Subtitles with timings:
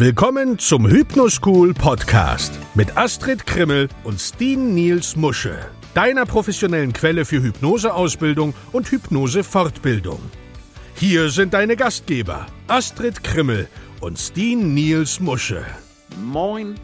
[0.00, 5.58] Willkommen zum Hypnoschool Podcast mit Astrid Krimmel und Steen Niels Musche,
[5.92, 10.20] deiner professionellen Quelle für Hypnoseausbildung und Hypnosefortbildung.
[10.94, 13.66] Hier sind deine Gastgeber Astrid Krimmel
[14.00, 15.66] und Steen Niels Musche.
[16.22, 16.76] Moin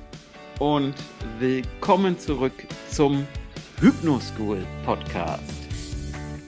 [0.58, 0.94] und
[1.38, 3.28] willkommen zurück zum
[3.80, 5.68] Hypnoschool Podcast.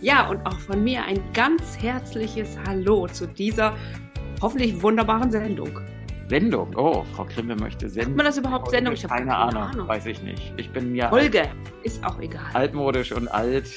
[0.02, 3.76] Ja, und auch von mir ein ganz herzliches Hallo zu dieser
[4.42, 5.78] hoffentlich wunderbaren Sendung.
[6.28, 6.74] Sendung.
[6.76, 8.12] Oh, Frau Krimme möchte Sendung.
[8.12, 8.94] Hat man das überhaupt Sendung?
[8.94, 9.62] Ich habe keine, keine Ahnung.
[9.62, 9.88] Ahnung.
[9.88, 10.52] Weiß ich nicht.
[10.56, 11.08] Ich bin ja.
[11.08, 11.48] Folge.
[11.82, 12.46] Ist auch egal.
[12.52, 13.68] Altmodisch und alt.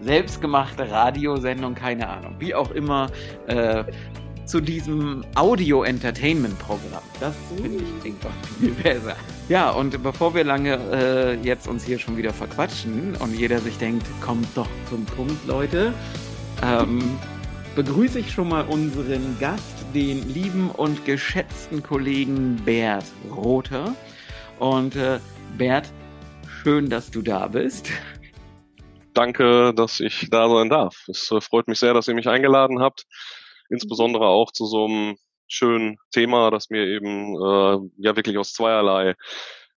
[0.00, 2.36] Selbstgemachte Radiosendung, keine Ahnung.
[2.38, 3.08] Wie auch immer.
[3.46, 3.84] Äh,
[4.46, 7.02] zu diesem Audio-Entertainment-Programm.
[7.20, 9.16] Das finde ich klingt doch viel besser.
[9.48, 13.78] Ja, und bevor wir lange äh, jetzt uns hier schon wieder verquatschen und jeder sich
[13.78, 15.92] denkt, kommt doch zum Punkt, Leute,
[16.62, 17.00] ähm,
[17.74, 23.94] begrüße ich schon mal unseren Gast, den lieben und geschätzten Kollegen Bert Rother.
[24.58, 25.20] Und äh,
[25.56, 25.88] Bert,
[26.48, 27.90] schön, dass du da bist.
[29.14, 31.04] Danke, dass ich da sein darf.
[31.08, 33.04] Es äh, freut mich sehr, dass ihr mich eingeladen habt.
[33.70, 39.14] Insbesondere auch zu so einem schönen Thema, das mir eben äh, ja wirklich aus zweierlei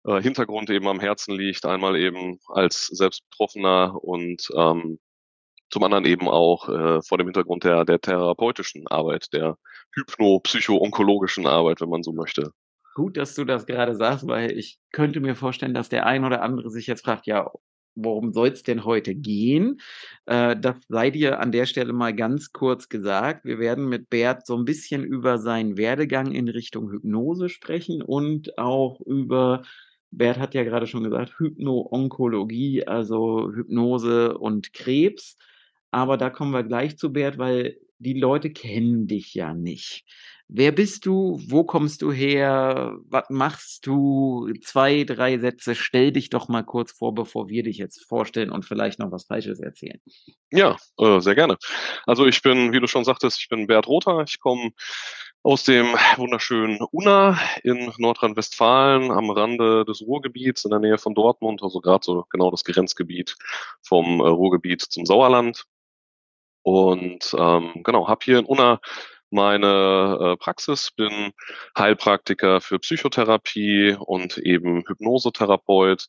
[0.05, 1.65] äh, Hintergrund eben am Herzen liegt.
[1.65, 4.99] Einmal eben als Selbstbetroffener und ähm,
[5.75, 9.57] zum anderen eben auch äh, vor dem Hintergrund der, der therapeutischen Arbeit, der
[9.93, 12.51] hypno-psycho-onkologischen Arbeit, wenn man so möchte.
[12.93, 16.41] Gut, dass du das gerade sagst, weil ich könnte mir vorstellen, dass der ein oder
[16.43, 17.51] andere sich jetzt fragt, ja,
[17.93, 19.81] worum soll es denn heute gehen?
[20.27, 23.43] Äh, das sei dir an der Stelle mal ganz kurz gesagt.
[23.43, 28.57] Wir werden mit Bert so ein bisschen über seinen Werdegang in Richtung Hypnose sprechen und
[28.57, 29.63] auch über
[30.09, 35.35] Bert hat ja gerade schon gesagt, Hypno-Onkologie, also Hypnose und Krebs.
[35.95, 40.03] Aber da kommen wir gleich zu, Bert, weil die Leute kennen dich ja nicht.
[40.49, 41.39] Wer bist du?
[41.47, 42.97] Wo kommst du her?
[43.07, 44.51] Was machst du?
[44.61, 45.73] Zwei, drei Sätze.
[45.73, 49.23] Stell dich doch mal kurz vor, bevor wir dich jetzt vorstellen und vielleicht noch was
[49.23, 50.01] Falsches erzählen.
[50.51, 51.55] Ja, äh, sehr gerne.
[52.05, 54.25] Also ich bin, wie du schon sagtest, ich bin Bert Rother.
[54.27, 54.71] Ich komme
[55.43, 55.85] aus dem
[56.17, 62.03] wunderschönen Unna in Nordrhein-Westfalen am Rande des Ruhrgebiets in der Nähe von Dortmund, also gerade
[62.03, 63.37] so genau das Grenzgebiet
[63.81, 65.65] vom äh, Ruhrgebiet zum Sauerland.
[66.65, 68.79] Und ähm, genau, habe hier in Unna
[69.29, 71.31] meine äh, Praxis, bin
[71.77, 76.07] Heilpraktiker für Psychotherapie und eben Hypnosetherapeut.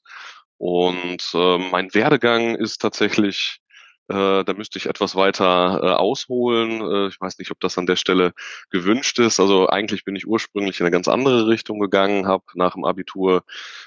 [0.56, 3.60] Und äh, mein Werdegang ist tatsächlich
[4.08, 6.80] äh, da müsste ich etwas weiter äh, ausholen.
[6.80, 8.32] Äh, ich weiß nicht, ob das an der Stelle
[8.70, 9.40] gewünscht ist.
[9.40, 13.42] Also eigentlich bin ich ursprünglich in eine ganz andere Richtung gegangen, habe nach dem Abitur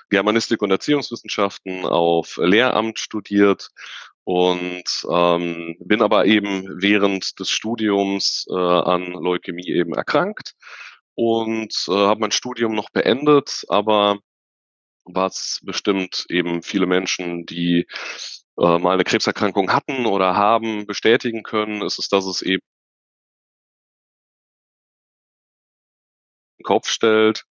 [0.10, 3.70] Germanistik und Erziehungswissenschaften auf Lehramt studiert
[4.30, 10.54] und ähm, bin aber eben während des Studiums äh, an Leukämie eben erkrankt
[11.16, 14.20] und äh, habe mein Studium noch beendet, aber
[15.04, 17.88] was bestimmt eben viele Menschen, die
[18.60, 22.62] äh, mal eine Krebserkrankung hatten oder haben, bestätigen können, ist es, dass es eben
[26.62, 27.46] Kopf stellt.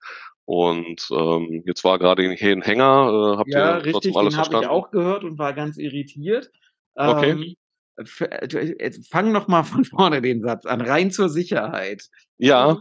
[0.45, 3.35] Und ähm, jetzt war gerade hier ein Hänger.
[3.35, 6.53] Äh, habt ja, ihr richtig, alles den habe ich auch gehört und war ganz irritiert.
[6.99, 7.31] Okay.
[7.31, 7.55] Ähm,
[7.97, 12.05] äh, fang noch mal von vorne den Satz an, rein zur Sicherheit.
[12.39, 12.79] Ja,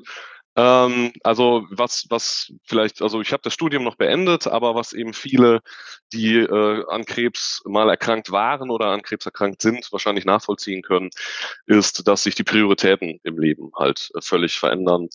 [0.57, 5.13] ähm, also was, was vielleicht, also ich habe das Studium noch beendet, aber was eben
[5.13, 5.61] viele,
[6.11, 11.11] die äh, an Krebs mal erkrankt waren oder an Krebs erkrankt sind, wahrscheinlich nachvollziehen können,
[11.67, 15.09] ist, dass sich die Prioritäten im Leben halt äh, völlig verändern,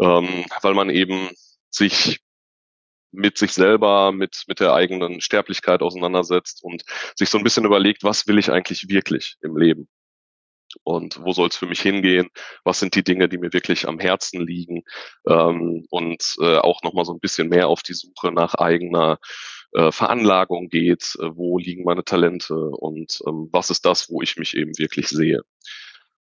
[0.00, 1.28] ähm, weil man eben
[1.70, 2.20] sich
[3.12, 6.84] mit sich selber, mit, mit der eigenen Sterblichkeit auseinandersetzt und
[7.16, 9.88] sich so ein bisschen überlegt, was will ich eigentlich wirklich im Leben?
[10.84, 12.28] und wo soll es für mich hingehen,
[12.64, 14.82] was sind die Dinge, die mir wirklich am Herzen liegen
[15.26, 19.18] ähm, und äh, auch nochmal so ein bisschen mehr auf die Suche nach eigener
[19.72, 24.36] äh, Veranlagung geht, äh, wo liegen meine Talente und ähm, was ist das, wo ich
[24.36, 25.42] mich eben wirklich sehe.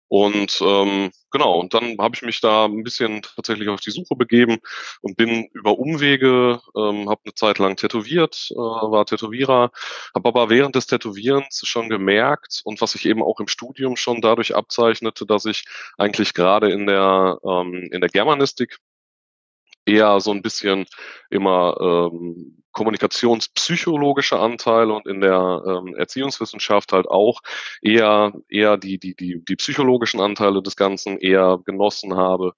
[0.09, 4.15] Und ähm, genau, und dann habe ich mich da ein bisschen tatsächlich auf die Suche
[4.15, 4.57] begeben
[5.01, 9.71] und bin über Umwege, ähm, habe eine Zeit lang tätowiert, äh, war Tätowierer,
[10.15, 14.21] habe aber während des Tätowierens schon gemerkt und was sich eben auch im Studium schon
[14.21, 15.65] dadurch abzeichnete, dass ich
[15.97, 18.77] eigentlich gerade in der ähm, in der Germanistik
[19.87, 20.85] eher so ein bisschen
[21.29, 27.41] immer ähm, kommunikationspsychologische Anteile und in der ähm, Erziehungswissenschaft halt auch
[27.81, 32.53] eher eher die die die die psychologischen Anteile des Ganzen eher genossen habe.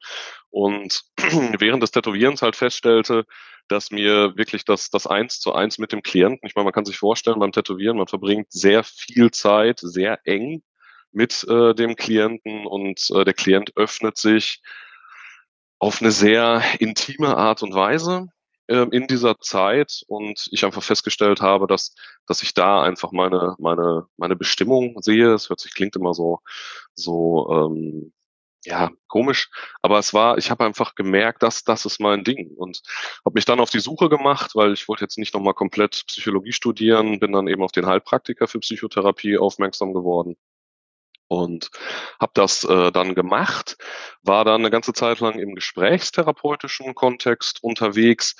[0.49, 1.03] Und
[1.59, 3.25] während des Tätowierens halt feststellte,
[3.69, 6.85] dass mir wirklich das das eins zu eins mit dem Klienten, ich meine, man kann
[6.85, 10.63] sich vorstellen beim Tätowieren, man verbringt sehr viel Zeit sehr eng
[11.11, 14.61] mit äh, dem Klienten und äh, der Klient öffnet sich
[15.79, 18.27] auf eine sehr intime Art und Weise
[18.67, 20.03] äh, in dieser Zeit.
[20.07, 21.95] Und ich einfach festgestellt habe, dass,
[22.27, 25.33] dass ich da einfach meine, meine, meine Bestimmung sehe.
[25.33, 26.39] Es hört sich, klingt immer so,
[26.93, 28.13] so, ähm,
[28.65, 29.49] ja, komisch,
[29.81, 32.51] aber es war, ich habe einfach gemerkt, dass das ist mein Ding.
[32.57, 32.81] Und
[33.25, 36.51] habe mich dann auf die Suche gemacht, weil ich wollte jetzt nicht nochmal komplett Psychologie
[36.51, 40.35] studieren, bin dann eben auf den Heilpraktiker für Psychotherapie aufmerksam geworden
[41.29, 41.71] und
[42.19, 43.77] habe das äh, dann gemacht,
[44.23, 48.35] war dann eine ganze Zeit lang im gesprächstherapeutischen Kontext unterwegs,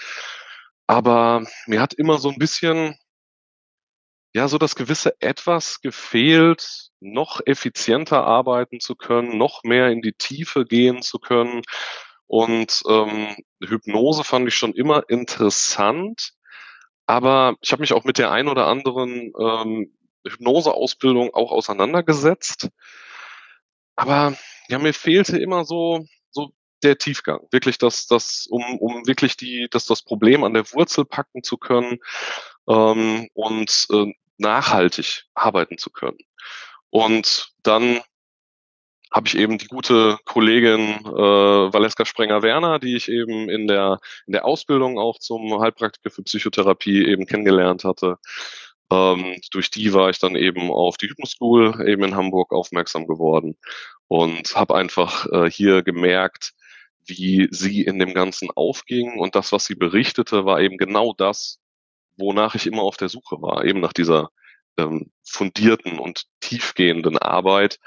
[0.87, 2.97] aber mir hat immer so ein bisschen
[4.33, 10.13] ja so das gewisse etwas gefehlt, noch effizienter arbeiten zu können, noch mehr in die
[10.13, 11.61] Tiefe gehen zu können.
[12.27, 16.33] Und ähm, Hypnose fand ich schon immer interessant,
[17.07, 22.69] aber ich habe mich auch mit der ein oder anderen ähm, Hypnoseausbildung auch auseinandergesetzt.
[23.95, 24.37] Aber
[24.69, 26.51] ja, mir fehlte immer so, so
[26.83, 27.41] der Tiefgang.
[27.51, 31.57] Wirklich das, das, um, um wirklich die, das, das Problem an der Wurzel packen zu
[31.57, 31.99] können
[32.67, 36.17] ähm, und äh, nachhaltig arbeiten zu können.
[36.89, 37.99] Und dann
[39.11, 44.33] habe ich eben die gute Kollegin äh, Valeska Sprenger-Werner, die ich eben in der, in
[44.33, 48.19] der Ausbildung auch zum Heilpraktiker für Psychotherapie eben kennengelernt hatte,
[48.91, 53.57] ähm, durch die war ich dann eben auf die Hypnoschool eben in Hamburg aufmerksam geworden
[54.07, 56.53] und habe einfach äh, hier gemerkt,
[57.05, 61.59] wie sie in dem Ganzen aufging und das, was sie berichtete, war eben genau das,
[62.17, 64.29] wonach ich immer auf der Suche war, eben nach dieser
[64.77, 67.79] ähm, fundierten und tiefgehenden Arbeit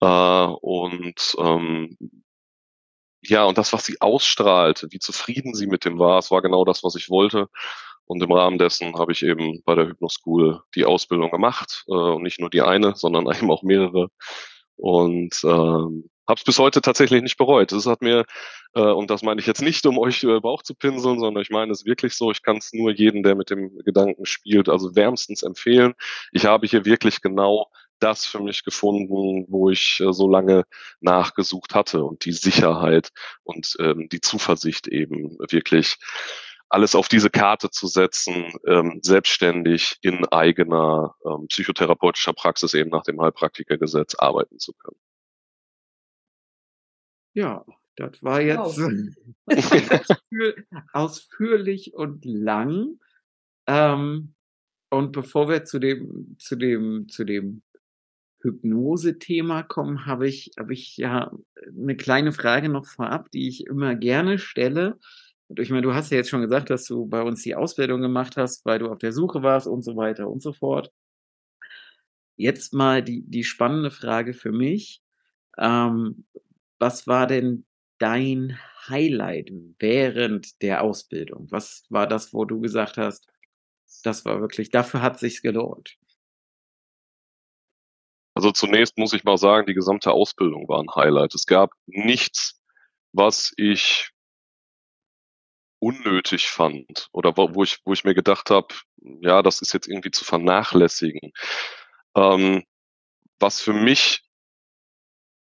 [0.00, 1.96] äh, und ähm,
[3.24, 6.64] ja, und das, was sie ausstrahlte, wie zufrieden sie mit dem war, es war genau
[6.64, 7.48] das, was ich wollte.
[8.12, 12.22] Und im Rahmen dessen habe ich eben bei der Hypnoschool die Ausbildung gemacht äh, und
[12.22, 14.08] nicht nur die eine, sondern eben auch mehrere.
[14.76, 17.72] Und ähm, habe es bis heute tatsächlich nicht bereut.
[17.72, 18.26] Es hat mir,
[18.74, 21.48] äh, und das meine ich jetzt nicht, um euch äh, Bauch zu pinseln, sondern ich
[21.48, 24.94] meine es wirklich so, ich kann es nur jedem, der mit dem Gedanken spielt, also
[24.94, 25.94] wärmstens empfehlen.
[26.32, 30.64] Ich habe hier wirklich genau das für mich gefunden, wo ich äh, so lange
[31.00, 33.08] nachgesucht hatte und die Sicherheit
[33.42, 35.96] und ähm, die Zuversicht eben wirklich
[36.72, 43.02] alles auf diese Karte zu setzen, ähm, selbstständig in eigener ähm, psychotherapeutischer Praxis eben nach
[43.02, 44.96] dem Heilpraktikergesetz arbeiten zu können.
[47.34, 47.64] Ja,
[47.96, 49.14] das war jetzt wow.
[50.94, 52.98] ausführlich und lang.
[53.66, 54.34] Ähm,
[54.90, 57.62] und bevor wir zu dem, zu dem, zu dem
[58.40, 61.32] Hypnose-Thema kommen, habe ich, habe ich ja
[61.68, 64.98] eine kleine Frage noch vorab, die ich immer gerne stelle
[65.58, 68.36] ich meine, du hast ja jetzt schon gesagt, dass du bei uns die Ausbildung gemacht
[68.36, 70.92] hast, weil du auf der Suche warst und so weiter und so fort.
[72.36, 75.02] Jetzt mal die, die spannende Frage für mich.
[75.58, 76.26] Ähm,
[76.78, 77.66] was war denn
[77.98, 78.58] dein
[78.88, 81.46] Highlight während der Ausbildung?
[81.50, 83.28] Was war das, wo du gesagt hast,
[84.02, 85.96] das war wirklich, dafür hat sich's gelohnt?
[88.34, 91.34] Also zunächst muss ich mal sagen, die gesamte Ausbildung war ein Highlight.
[91.34, 92.60] Es gab nichts,
[93.12, 94.11] was ich
[95.82, 98.68] unnötig fand oder wo, wo ich, wo ich mir gedacht habe,
[99.20, 101.32] ja, das ist jetzt irgendwie zu vernachlässigen.
[102.16, 102.64] Ähm,
[103.40, 104.22] was für mich,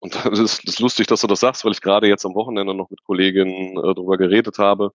[0.00, 2.34] und das ist, das ist lustig, dass du das sagst, weil ich gerade jetzt am
[2.34, 4.92] Wochenende noch mit Kolleginnen äh, darüber geredet habe,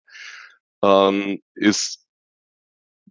[0.84, 2.08] ähm, ist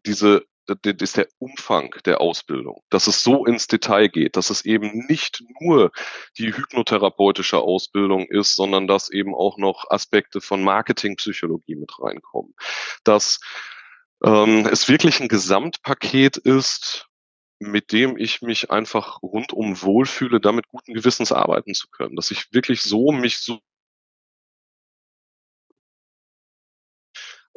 [0.06, 4.64] diese das ist der Umfang der Ausbildung, dass es so ins Detail geht, dass es
[4.64, 5.92] eben nicht nur
[6.38, 12.54] die hypnotherapeutische Ausbildung ist, sondern dass eben auch noch Aspekte von Marketingpsychologie mit reinkommen,
[13.04, 13.40] dass
[14.24, 17.08] ähm, es wirklich ein Gesamtpaket ist,
[17.58, 22.52] mit dem ich mich einfach rundum wohlfühle, damit guten Gewissens arbeiten zu können, dass ich
[22.52, 23.60] wirklich so mich so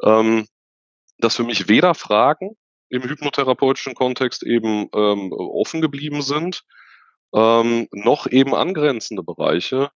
[0.02, 0.46] ähm,
[1.18, 2.56] dass für mich weder Fragen
[2.90, 6.64] im hypnotherapeutischen Kontext eben ähm, offen geblieben sind,
[7.34, 9.90] ähm, noch eben angrenzende Bereiche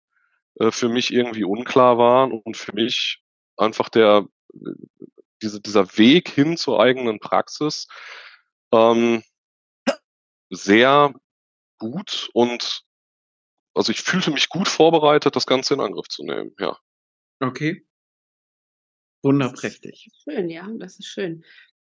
[0.58, 3.22] äh, für mich irgendwie unklar waren und für mich
[3.56, 4.26] einfach der
[5.42, 7.88] diese, dieser Weg hin zur eigenen Praxis
[8.72, 9.22] ähm,
[10.50, 11.14] sehr
[11.78, 12.84] gut und
[13.74, 16.76] also ich fühlte mich gut vorbereitet, das Ganze in Angriff zu nehmen, ja.
[17.40, 17.86] Okay.
[19.22, 20.10] Wunderprächtig.
[20.24, 21.44] Schön, ja, das ist schön.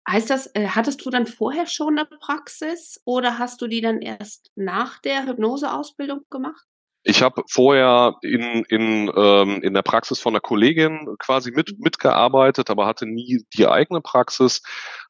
[0.09, 4.03] Heißt das, äh, hattest du dann vorher schon eine Praxis oder hast du die dann
[4.03, 6.65] erst nach der Hypnoseausbildung gemacht?
[7.07, 11.79] Ich habe vorher in, in, ähm, in der Praxis von einer Kollegin quasi mit, mhm.
[11.81, 14.63] mitgearbeitet, aber hatte nie die eigene Praxis.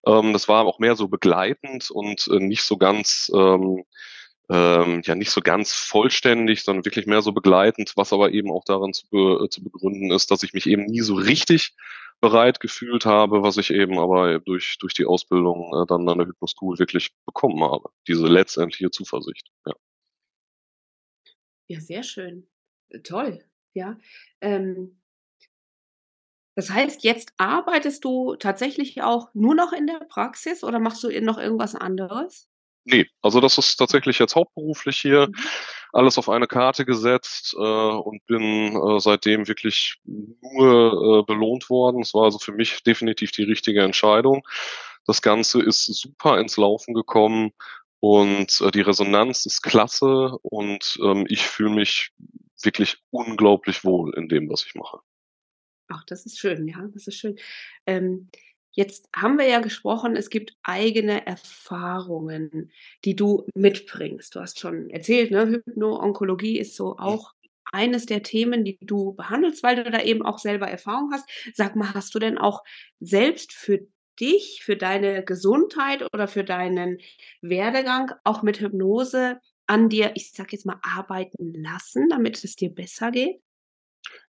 [0.07, 3.85] Ähm, das war auch mehr so begleitend und äh, nicht so ganz ähm,
[4.51, 8.65] ähm, ja nicht so ganz vollständig, sondern wirklich mehr so begleitend, was aber eben auch
[8.65, 11.75] daran zu, be äh, zu begründen ist, dass ich mich eben nie so richtig
[12.25, 16.27] bereit gefühlt habe, was ich eben aber durch, durch die Ausbildung äh, dann an der
[16.27, 17.91] Hypnoschool wirklich bekommen habe.
[18.09, 19.51] Diese letztendliche Zuversicht.
[19.67, 19.73] Ja,
[21.69, 22.49] ja sehr schön.
[22.89, 23.45] Äh, toll.
[23.75, 23.99] Ja.
[24.41, 24.99] Ähm,
[26.57, 31.11] das heißt, jetzt arbeitest du tatsächlich auch nur noch in der Praxis oder machst du
[31.21, 32.49] noch irgendwas anderes?
[32.85, 35.51] Nee, also das ist tatsächlich jetzt hauptberuflich hier, Mhm.
[35.93, 42.03] alles auf eine Karte gesetzt äh, und bin äh, seitdem wirklich nur äh, belohnt worden.
[42.03, 44.47] Es war also für mich definitiv die richtige Entscheidung.
[45.07, 47.53] Das Ganze ist super ins Laufen gekommen
[48.01, 52.13] und äh, die Resonanz ist klasse und ähm, ich fühle mich
[52.63, 55.01] wirklich unglaublich wohl in dem, was ich mache.
[55.89, 57.37] Ach, das ist schön, ja, das ist schön.
[57.87, 58.31] Ähm,
[58.75, 62.71] jetzt haben wir ja gesprochen, es gibt eigene Erfahrungen,
[63.05, 64.35] die du mitbringst.
[64.35, 67.33] Du hast schon erzählt, ne, Hypno-Onkologie ist so auch
[67.73, 71.29] eines der Themen, die du behandelst, weil du da eben auch selber Erfahrung hast.
[71.55, 72.63] Sag mal, hast du denn auch
[73.01, 73.81] selbst für
[74.21, 76.99] dich, für deine Gesundheit oder für deinen
[77.41, 82.71] Werdegang auch mit Hypnose an dir, ich sage jetzt mal, arbeiten lassen, damit es dir
[82.71, 83.41] besser geht?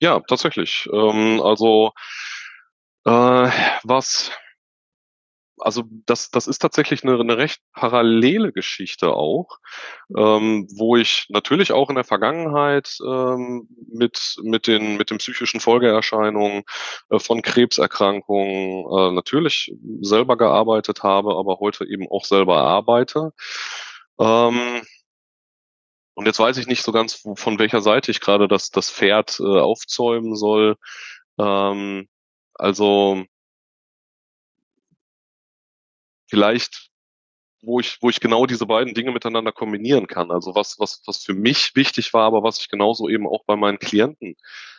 [0.00, 0.88] Ja, tatsächlich.
[0.92, 1.92] Ähm, also
[3.04, 3.50] äh,
[3.82, 4.32] was
[5.58, 9.58] also das, das ist tatsächlich eine, eine recht parallele Geschichte auch,
[10.16, 15.61] ähm, wo ich natürlich auch in der Vergangenheit ähm, mit, mit, den, mit den psychischen
[15.61, 16.64] Folgeerscheinungen
[17.11, 23.32] äh, von Krebserkrankungen äh, natürlich selber gearbeitet habe, aber heute eben auch selber arbeite.
[24.18, 24.82] Ähm,
[26.14, 29.40] und jetzt weiß ich nicht so ganz, von welcher Seite ich gerade das, das Pferd
[29.40, 30.76] äh, aufzäumen soll.
[31.38, 32.08] Ähm,
[32.54, 33.25] also
[36.28, 36.90] vielleicht,
[37.62, 40.30] wo ich, wo ich genau diese beiden Dinge miteinander kombinieren kann.
[40.30, 43.56] Also was, was, was für mich wichtig war, aber was ich genauso eben auch bei
[43.56, 44.37] meinen Klienten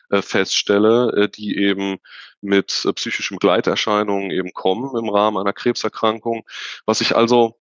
[0.09, 1.97] äh, feststelle, äh, die eben
[2.41, 6.45] mit äh, psychischen Begleiterscheinungen eben kommen im Rahmen einer Krebserkrankung.
[6.85, 7.59] Was ich also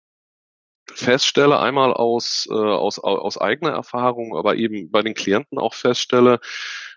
[0.93, 6.41] feststelle, einmal aus, äh, aus, aus eigener Erfahrung, aber eben bei den Klienten auch feststelle,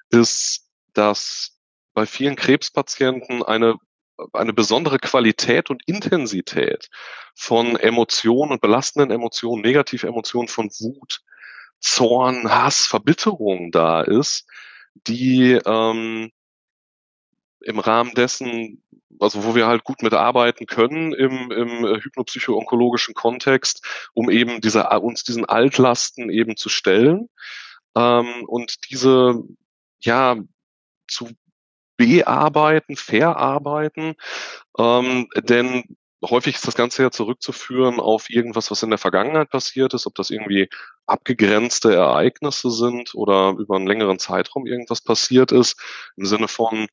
[0.09, 1.54] ist, dass
[1.95, 3.75] bei vielen Krebspatienten eine
[4.33, 6.89] eine besondere Qualität und Intensität
[7.35, 11.21] von Emotionen und belastenden Emotionen, Negativemotionen von Wut,
[11.79, 14.47] Zorn, Hass, Verbitterung da ist,
[15.07, 16.31] die ähm,
[17.61, 18.83] im Rahmen dessen,
[19.19, 25.23] also wo wir halt gut mitarbeiten können im, im hypnopsycho-onkologischen Kontext, um eben diese, uns
[25.23, 27.29] diesen Altlasten eben zu stellen
[27.95, 29.43] ähm, und diese
[29.99, 30.37] ja
[31.07, 31.29] zu
[31.97, 34.15] bearbeiten, verarbeiten.
[34.77, 39.93] Ähm, denn häufig ist das Ganze ja zurückzuführen auf irgendwas, was in der Vergangenheit passiert
[39.93, 40.69] ist, ob das irgendwie
[41.05, 45.79] abgegrenzte Ereignisse sind oder über einen längeren Zeitraum irgendwas passiert ist,
[46.17, 46.87] im Sinne von,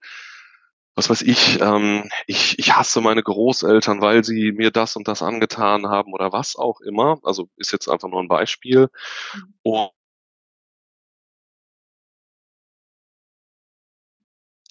[0.94, 5.22] was weiß ich, ähm, ich, ich hasse meine Großeltern, weil sie mir das und das
[5.22, 7.18] angetan haben oder was auch immer.
[7.22, 8.88] Also ist jetzt einfach nur ein Beispiel.
[9.34, 9.54] Mhm.
[9.62, 9.90] Und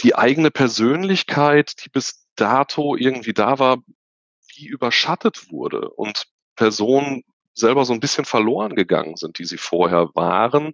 [0.03, 3.77] die eigene Persönlichkeit, die bis dato irgendwie da war,
[4.55, 10.09] wie überschattet wurde und Personen selber so ein bisschen verloren gegangen sind, die sie vorher
[10.15, 10.73] waren.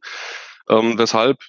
[0.69, 1.39] Ähm, weshalb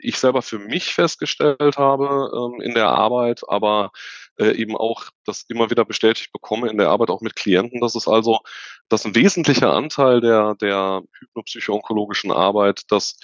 [0.00, 3.92] ich selber für mich festgestellt habe ähm, in der Arbeit, aber
[4.36, 7.94] äh, eben auch das immer wieder bestätigt bekomme in der Arbeit auch mit Klienten, dass
[7.94, 8.40] es also,
[8.88, 13.16] dass ein wesentlicher Anteil der, der hypnopsycho-onkologischen Arbeit das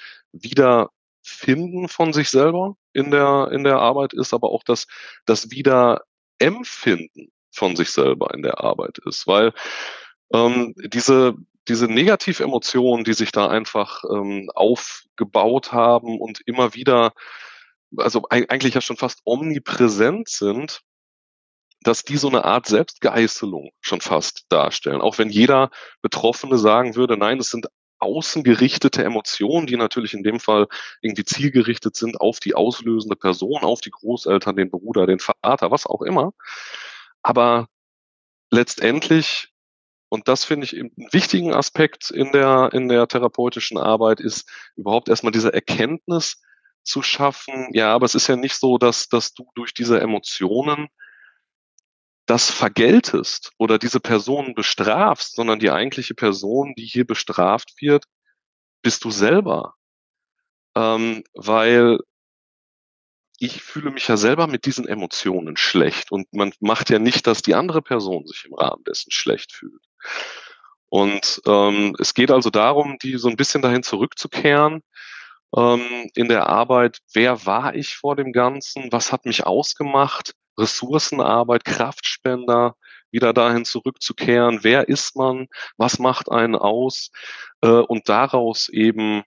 [1.25, 4.87] Wiederfinden von sich selber in der, in der Arbeit ist, aber auch das,
[5.27, 9.53] das Wiederempfinden von sich selber in der Arbeit ist, weil
[10.33, 11.35] ähm, diese,
[11.69, 17.13] diese Negativemotionen, die sich da einfach ähm, aufgebaut haben und immer wieder,
[17.97, 20.81] also eigentlich ja schon fast omnipräsent sind,
[21.83, 25.01] dass die so eine Art Selbstgeißelung schon fast darstellen.
[25.01, 25.71] Auch wenn jeder
[26.03, 27.69] Betroffene sagen würde, nein, es sind
[28.01, 30.67] außengerichtete Emotionen, die natürlich in dem Fall
[31.01, 35.87] irgendwie zielgerichtet sind auf die auslösende Person, auf die Großeltern, den Bruder, den Vater, was
[35.87, 36.33] auch immer.
[37.23, 37.69] Aber
[38.51, 39.49] letztendlich,
[40.09, 45.09] und das finde ich einen wichtigen Aspekt in der, in der therapeutischen Arbeit, ist überhaupt
[45.09, 46.43] erstmal diese Erkenntnis
[46.83, 47.69] zu schaffen.
[47.73, 50.89] Ja, aber es ist ja nicht so, dass, dass du durch diese Emotionen
[52.31, 58.05] das vergeltest oder diese Person bestrafst, sondern die eigentliche Person, die hier bestraft wird,
[58.83, 59.75] bist du selber.
[60.77, 61.99] Ähm, weil
[63.41, 67.43] ich fühle mich ja selber mit diesen Emotionen schlecht und man macht ja nicht, dass
[67.43, 69.83] die andere Person sich im Rahmen dessen schlecht fühlt.
[70.89, 74.83] Und ähm, es geht also darum, die so ein bisschen dahin zurückzukehren
[75.57, 76.99] ähm, in der Arbeit.
[77.13, 78.93] Wer war ich vor dem Ganzen?
[78.93, 80.35] Was hat mich ausgemacht?
[80.61, 82.77] Ressourcenarbeit, Kraftspender,
[83.13, 84.61] wieder dahin zurückzukehren.
[84.63, 85.49] Wer ist man?
[85.79, 87.11] Was macht einen aus?
[87.63, 89.25] Äh, und daraus eben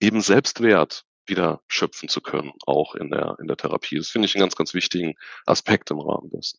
[0.00, 3.96] eben Selbstwert wieder schöpfen zu können, auch in der in der Therapie.
[3.96, 5.14] Das finde ich einen ganz, ganz wichtigen
[5.46, 6.58] Aspekt im Rahmen dessen.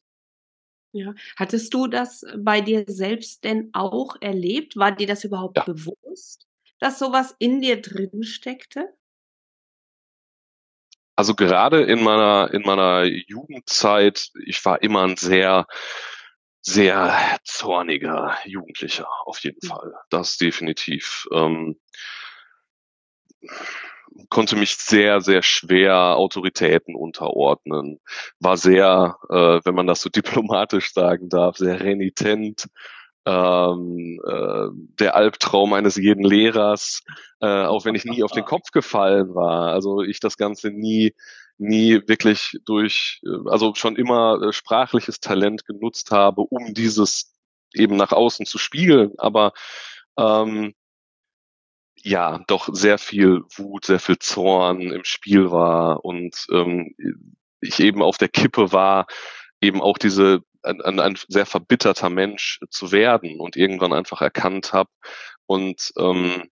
[0.94, 1.14] Ja.
[1.36, 4.78] Hattest du das bei dir selbst denn auch erlebt?
[4.78, 5.64] War dir das überhaupt Ja.
[5.66, 6.48] bewusst,
[6.80, 8.97] dass so was in dir drin steckte?
[11.18, 15.66] Also gerade in meiner in meiner Jugendzeit, ich war immer ein sehr
[16.62, 19.68] sehr zorniger Jugendlicher, auf jeden Mhm.
[19.68, 19.94] Fall.
[20.12, 21.28] Das definitiv.
[21.34, 21.78] Ähm
[24.30, 28.00] konnte mich sehr, sehr schwer Autoritäten unterordnen,
[28.40, 30.10] war sehr, äh, wenn man das so
[30.44, 32.68] diplomatisch sagen darf, sehr renitent.
[33.28, 34.70] Ähm, äh,
[35.00, 37.04] der Albtraum eines jeden Lehrers,
[37.42, 39.74] äh, auch wenn ich nie auf den Kopf gefallen war.
[39.74, 41.14] Also ich das Ganze nie,
[41.58, 47.34] nie wirklich durch, äh, also schon immer äh, sprachliches Talent genutzt habe, um dieses
[47.74, 49.12] eben nach außen zu spiegeln.
[49.18, 49.52] Aber
[50.18, 50.74] ähm,
[51.98, 56.96] ja, doch sehr viel Wut, sehr viel Zorn im Spiel war und ähm,
[57.60, 59.06] ich eben auf der Kippe war,
[59.60, 64.74] eben auch diese ein, ein, ein sehr verbitterter Mensch zu werden und irgendwann einfach erkannt
[64.74, 64.90] habe.
[65.46, 66.50] Und ähm,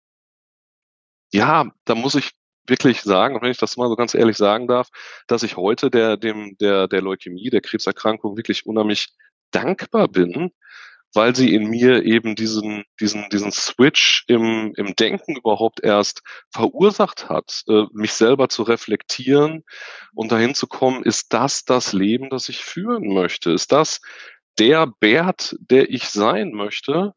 [1.32, 2.32] ja, da muss ich
[2.66, 4.88] wirklich sagen, wenn ich das mal so ganz ehrlich sagen darf,
[5.26, 9.08] dass ich heute der, dem, der, der Leukämie, der Krebserkrankung wirklich unheimlich
[9.50, 10.52] dankbar bin,
[11.14, 17.28] weil sie in mir eben diesen, diesen, diesen Switch im, im Denken überhaupt erst verursacht
[17.28, 19.64] hat, äh, mich selber zu reflektieren
[20.14, 23.50] und dahin zu kommen, ist das das Leben, das ich führen möchte?
[23.52, 24.00] Ist das
[24.58, 27.14] der Bert, der ich sein möchte?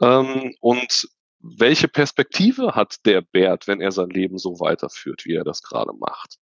[0.00, 1.08] Ähm, und
[1.40, 5.92] welche Perspektive hat der Bert, wenn er sein Leben so weiterführt, wie er das gerade
[5.92, 6.38] macht?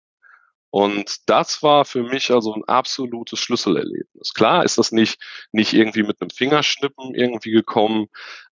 [0.72, 4.32] Und das war für mich also ein absolutes Schlüsselerlebnis.
[4.32, 5.20] Klar ist das nicht,
[5.52, 8.06] nicht irgendwie mit einem Fingerschnippen irgendwie gekommen,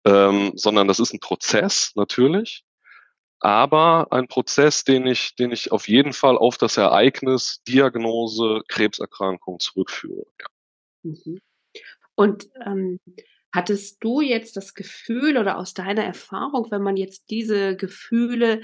[0.04, 2.62] ähm, sondern das ist ein Prozess natürlich,
[3.38, 9.58] aber ein Prozess, den ich, den ich auf jeden Fall auf das Ereignis Diagnose Krebserkrankung
[9.58, 10.26] zurückführe.
[10.38, 10.46] Ja.
[11.04, 11.40] Mhm.
[12.16, 13.00] Und ähm,
[13.50, 18.60] hattest du jetzt das Gefühl oder aus deiner Erfahrung, wenn man jetzt diese Gefühle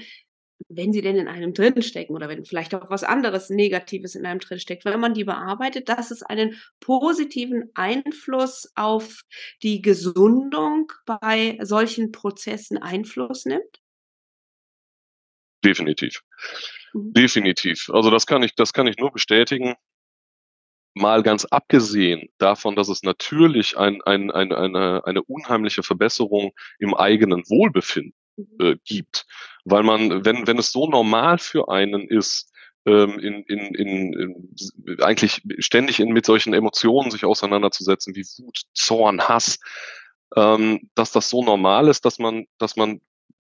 [0.69, 4.39] wenn sie denn in einem drinstecken oder wenn vielleicht auch was anderes Negatives in einem
[4.39, 9.21] drinsteckt, wenn man die bearbeitet, dass es einen positiven Einfluss auf
[9.63, 13.81] die Gesundung bei solchen Prozessen Einfluss nimmt?
[15.63, 16.21] Definitiv.
[16.93, 17.13] Mhm.
[17.13, 17.89] Definitiv.
[17.91, 19.75] Also das kann ich, das kann ich nur bestätigen.
[20.95, 26.95] Mal ganz abgesehen davon, dass es natürlich ein, ein, ein, eine, eine unheimliche Verbesserung im
[26.95, 28.55] eigenen Wohlbefinden Mhm.
[28.59, 29.25] äh, gibt.
[29.69, 32.51] Weil man, wenn, wenn es so normal für einen ist,
[32.85, 38.61] ähm, in, in, in, in, eigentlich ständig in, mit solchen Emotionen sich auseinanderzusetzen, wie Wut,
[38.73, 39.59] Zorn, Hass,
[40.37, 43.01] ähm, dass das so normal ist, dass man, dass man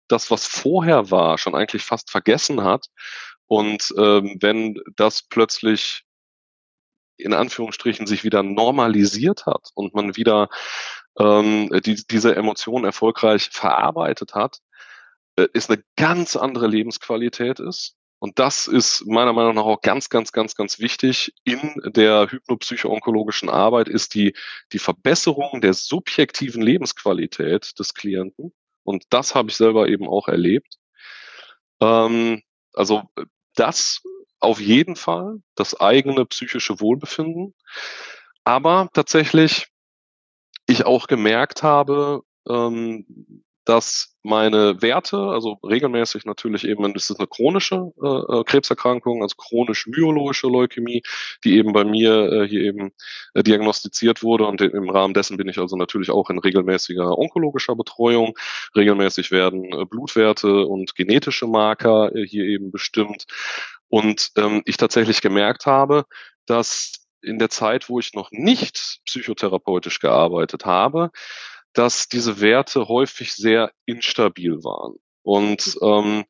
[0.08, 2.86] das, was vorher war, schon eigentlich fast vergessen hat.
[3.46, 6.04] Und ähm, wenn das plötzlich
[7.16, 10.48] in Anführungsstrichen sich wieder normalisiert hat und man wieder
[11.18, 14.58] ähm, die, diese Emotionen erfolgreich verarbeitet hat,
[15.44, 17.96] ist eine ganz andere Lebensqualität ist.
[18.18, 23.48] Und das ist meiner Meinung nach auch ganz, ganz, ganz, ganz wichtig in der hypnopsychoonkologischen
[23.48, 24.34] Arbeit, ist die,
[24.72, 28.52] die Verbesserung der subjektiven Lebensqualität des Klienten.
[28.84, 30.78] Und das habe ich selber eben auch erlebt.
[31.80, 32.42] Ähm,
[32.74, 33.04] also
[33.54, 34.02] das
[34.38, 37.54] auf jeden Fall, das eigene psychische Wohlbefinden.
[38.44, 39.68] Aber tatsächlich
[40.66, 47.28] ich auch gemerkt habe, ähm, dass meine Werte, also regelmäßig natürlich eben, das ist eine
[47.28, 51.02] chronische äh, Krebserkrankung, also chronisch myologische Leukämie,
[51.44, 52.90] die eben bei mir äh, hier eben
[53.32, 57.76] äh, diagnostiziert wurde und im Rahmen dessen bin ich also natürlich auch in regelmäßiger onkologischer
[57.76, 58.36] Betreuung.
[58.74, 63.26] Regelmäßig werden äh, Blutwerte und genetische Marker äh, hier eben bestimmt
[63.88, 66.06] und ähm, ich tatsächlich gemerkt habe,
[66.44, 71.12] dass in der Zeit, wo ich noch nicht psychotherapeutisch gearbeitet habe,
[71.72, 74.96] dass diese Werte häufig sehr instabil waren.
[75.22, 76.24] Und ähm,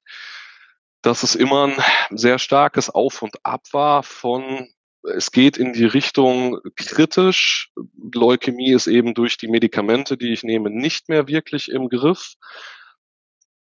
[1.03, 4.69] dass es immer ein sehr starkes Auf und Ab war von,
[5.03, 7.73] es geht in die Richtung kritisch.
[8.15, 12.35] Leukämie ist eben durch die Medikamente, die ich nehme, nicht mehr wirklich im Griff.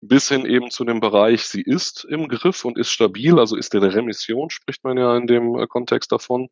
[0.02, 3.74] Bis hin eben zu dem Bereich, sie ist im Griff und ist stabil, also ist
[3.74, 6.48] in Remission, spricht man ja in dem äh, Kontext davon.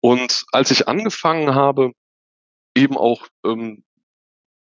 [0.00, 1.92] Und als ich angefangen habe,
[2.76, 3.84] eben auch ähm,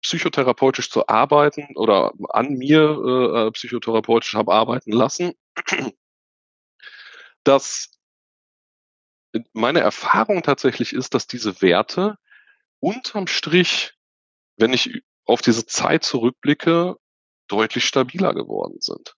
[0.06, 5.32] psychotherapeutisch zu arbeiten oder an mir äh, psychotherapeutisch habe arbeiten lassen,
[7.44, 7.90] dass
[9.52, 12.18] meine Erfahrung tatsächlich ist, dass diese Werte
[12.78, 13.94] unterm Strich,
[14.56, 16.96] wenn ich auf diese Zeit zurückblicke,
[17.48, 19.16] deutlich stabiler geworden sind.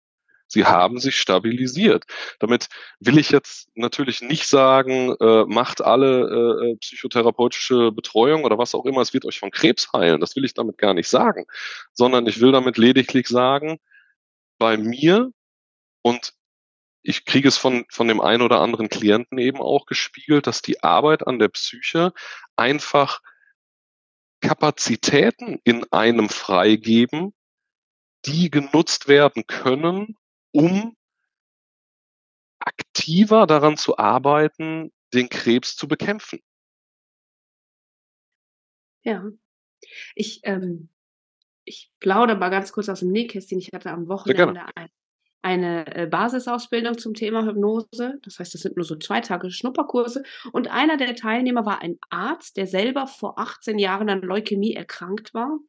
[0.48, 2.06] Sie haben sich stabilisiert.
[2.40, 2.68] Damit
[3.00, 8.74] will ich jetzt natürlich nicht sagen, äh, macht alle äh, äh, psychotherapeutische Betreuung oder was
[8.74, 10.22] auch immer, es wird euch von Krebs heilen.
[10.22, 11.46] Das will ich damit gar nicht sagen,
[11.94, 13.80] sondern ich will damit lediglich sagen,
[14.58, 15.32] bei mir
[16.02, 16.34] und
[17.04, 20.84] ich kriege es von, von dem einen oder anderen Klienten eben auch gespiegelt, dass die
[20.84, 22.12] Arbeit an der Psyche
[22.56, 23.22] einfach
[24.42, 27.34] Kapazitäten in einem freigeben,
[28.26, 30.18] die genutzt werden können,
[30.58, 30.96] um
[32.58, 36.40] aktiver daran zu arbeiten, den Krebs zu bekämpfen.
[39.04, 39.24] Ja.
[40.16, 40.90] Ich, ähm,
[41.64, 43.60] ich plaudere mal ganz kurz aus dem Nähkästchen.
[43.60, 44.90] Ich hatte am Wochenende ein,
[45.44, 48.18] eine äh, Basisausbildung zum Thema Hypnose.
[48.24, 50.24] Das heißt, das sind nur so zwei Tage Schnupperkurse.
[50.54, 55.36] Und einer der Teilnehmer war ein Arzt, der selber vor 18 Jahren an Leukämie erkrankt
[55.36, 55.60] war.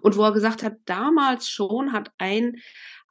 [0.00, 2.56] Und wo er gesagt hat, damals schon hat ein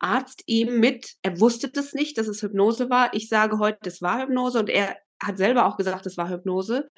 [0.04, 3.14] Arzt ihm mit, er wusste das nicht, dass es Hypnose war.
[3.14, 6.90] Ich sage heute, das war Hypnose und er hat selber auch gesagt, das war Hypnose,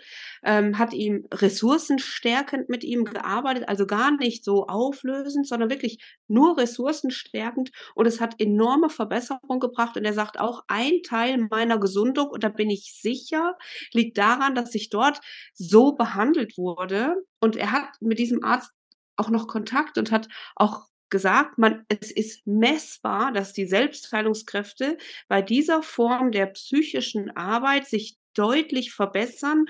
[0.44, 6.58] ähm, hat ihm ressourcenstärkend mit ihm gearbeitet, also gar nicht so auflösend, sondern wirklich nur
[6.58, 7.72] ressourcenstärkend.
[7.94, 9.98] Und es hat enorme Verbesserung gebracht.
[9.98, 13.56] Und er sagt auch, ein Teil meiner Gesundung, und da bin ich sicher,
[13.94, 15.20] liegt daran, dass ich dort
[15.54, 17.16] so behandelt wurde.
[17.40, 18.72] Und er hat mit diesem Arzt
[19.18, 25.42] auch noch Kontakt und hat auch gesagt, man, es ist messbar, dass die Selbstheilungskräfte bei
[25.42, 29.66] dieser Form der psychischen Arbeit sich deutlich verbessern.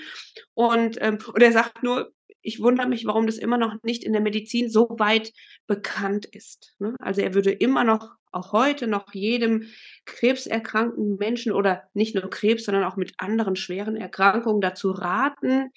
[0.54, 4.14] Und, ähm, und er sagt nur, ich wundere mich, warum das immer noch nicht in
[4.14, 5.34] der Medizin so weit
[5.68, 6.76] bekannt ist.
[6.80, 6.96] Ne?
[7.00, 9.70] Also er würde immer noch, auch heute noch jedem
[10.06, 15.72] krebserkrankten Menschen oder nicht nur Krebs, sondern auch mit anderen schweren Erkrankungen dazu raten,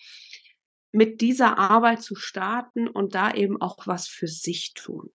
[0.92, 5.10] mit dieser Arbeit zu starten und da eben auch was für sich tun.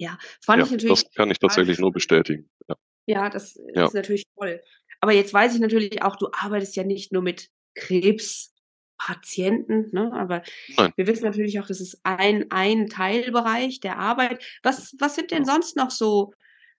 [0.00, 1.04] Ja, fand ja, ich natürlich.
[1.04, 2.48] Das kann ich tatsächlich nur bestätigen.
[2.66, 3.84] Ja, ja das ja.
[3.84, 4.62] ist natürlich toll.
[5.00, 10.10] Aber jetzt weiß ich natürlich auch, du arbeitest ja nicht nur mit Krebspatienten, ne?
[10.14, 10.42] aber
[10.78, 10.94] Nein.
[10.96, 14.42] wir wissen natürlich auch, das ist ein, ein Teilbereich der Arbeit.
[14.62, 16.32] Was, was sind denn sonst noch so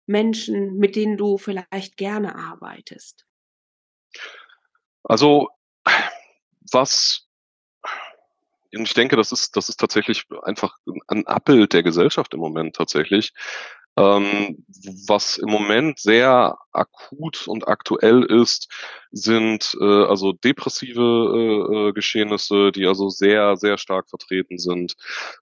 [0.07, 3.27] Menschen, mit denen du vielleicht gerne arbeitest?
[5.03, 5.49] Also,
[6.71, 7.27] was
[8.73, 12.75] und ich denke, das ist, das ist tatsächlich einfach ein Abbild der Gesellschaft im Moment
[12.75, 13.33] tatsächlich.
[13.97, 14.65] Ähm,
[15.07, 18.67] was im Moment sehr akut und aktuell ist,
[19.11, 24.95] sind äh, also depressive äh, äh, Geschehnisse, die also sehr, sehr stark vertreten sind.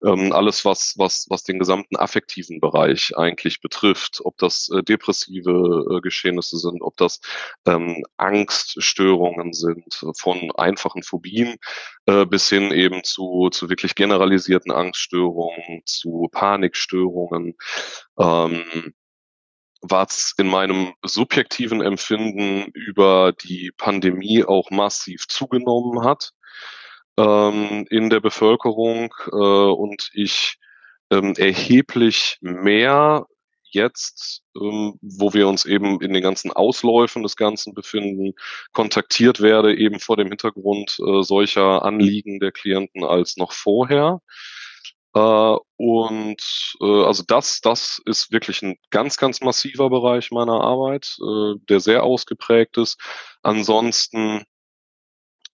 [0.04, 5.98] Ähm, alles, was, was, was den gesamten affektiven Bereich eigentlich betrifft, ob das äh, depressive
[5.98, 7.20] äh, Geschehnisse sind, ob das
[7.66, 11.58] ähm, Angststörungen sind, von einfachen Phobien
[12.06, 17.56] äh, bis hin eben zu, zu wirklich generalisierten Angststörungen, zu Panikstörungen.
[18.18, 18.94] Ähm,
[19.82, 26.32] was in meinem subjektiven Empfinden über die Pandemie auch massiv zugenommen hat
[27.18, 30.58] ähm, in der Bevölkerung äh, und ich
[31.12, 33.26] ähm, erheblich mehr
[33.72, 38.34] jetzt, ähm, wo wir uns eben in den ganzen Ausläufen des Ganzen befinden,
[38.74, 44.22] kontaktiert werde, eben vor dem Hintergrund äh, solcher Anliegen der Klienten als noch vorher.
[45.14, 51.18] Äh, und äh, also das, das ist wirklich ein ganz, ganz massiver Bereich meiner Arbeit,
[51.22, 53.00] äh, der sehr ausgeprägt ist.
[53.42, 54.44] Ansonsten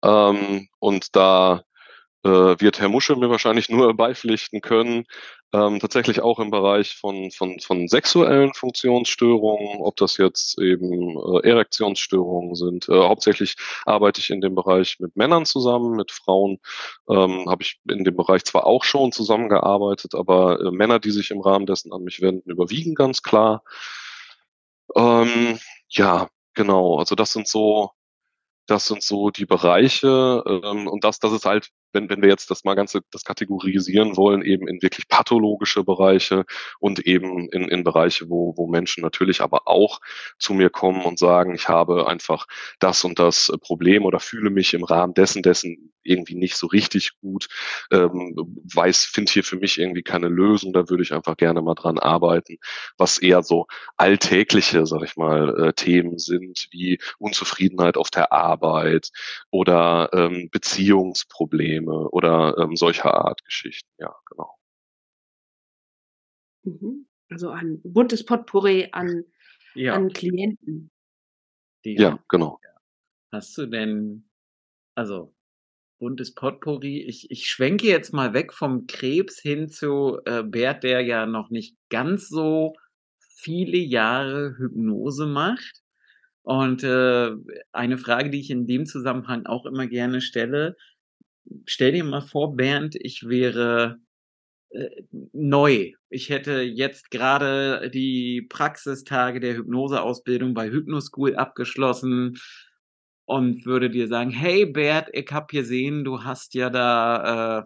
[0.04, 1.64] ähm, und da
[2.24, 5.06] äh, wird Herr Musche mir wahrscheinlich nur beipflichten können,
[5.54, 11.48] ähm, tatsächlich auch im Bereich von, von, von sexuellen Funktionsstörungen, ob das jetzt eben äh,
[11.48, 12.88] Erektionsstörungen sind.
[12.90, 16.60] Äh, hauptsächlich arbeite ich in dem Bereich mit Männern zusammen, mit Frauen
[17.10, 21.32] ähm, habe ich in dem Bereich zwar auch schon zusammengearbeitet, aber äh, Männer, die sich
[21.32, 23.64] im Rahmen dessen an mich wenden, überwiegen ganz klar.
[24.96, 27.00] Ähm, ja, genau.
[27.00, 27.92] Also das sind so
[28.70, 32.52] das sind so die Bereiche ähm, und das, das ist halt, wenn, wenn wir jetzt
[32.52, 36.46] das mal ganze das kategorisieren wollen, eben in wirklich pathologische Bereiche
[36.80, 40.00] und eben in, in Bereiche, wo, wo Menschen natürlich aber auch
[40.38, 42.48] zu mir kommen und sagen, ich habe einfach
[42.80, 47.12] das und das Problem oder fühle mich im Rahmen dessen, dessen irgendwie nicht so richtig
[47.22, 47.48] gut,
[47.92, 48.36] ähm,
[48.74, 52.00] weiß, finde hier für mich irgendwie keine Lösung, da würde ich einfach gerne mal dran
[52.00, 52.58] arbeiten,
[52.98, 53.68] was eher so
[53.98, 59.10] alltägliche, sag ich mal, äh, Themen sind, wie Unzufriedenheit auf der Arbeit
[59.52, 63.90] oder ähm, Beziehungsprobleme oder ähm, solcher Art Geschichten.
[64.00, 64.56] Ja, genau.
[66.64, 67.06] Mhm.
[67.30, 69.24] Also ein buntes Potpourri an,
[69.76, 70.92] Ja, an Klienten.
[71.86, 72.28] Ja, definitiv.
[72.28, 72.60] genau.
[73.32, 74.30] Hast du denn,
[74.96, 75.34] also
[76.00, 81.02] buntes Potpourri, ich, ich schwenke jetzt mal weg vom Krebs hin zu äh, Bert, der
[81.02, 82.74] ja noch nicht ganz so
[83.18, 85.82] viele Jahre Hypnose macht.
[86.42, 87.32] Und äh,
[87.72, 90.76] eine Frage, die ich in dem Zusammenhang auch immer gerne stelle,
[91.66, 94.00] stell dir mal vor, Bernd, ich wäre
[94.70, 94.90] äh,
[95.34, 95.94] neu.
[96.10, 102.40] Ich hätte jetzt gerade die Praxistage der Hypnoseausbildung bei Hypnoschool abgeschlossen
[103.30, 107.66] und würde dir sagen, hey Bert, ich hab gesehen, du hast ja da äh,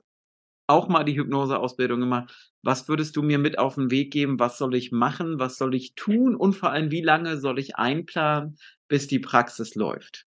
[0.68, 2.54] auch mal die Hypnoseausbildung gemacht.
[2.64, 4.40] Was würdest du mir mit auf den Weg geben?
[4.40, 5.40] Was soll ich machen?
[5.40, 6.36] Was soll ich tun?
[6.36, 8.58] Und vor allem, wie lange soll ich einplanen,
[8.90, 10.26] bis die Praxis läuft?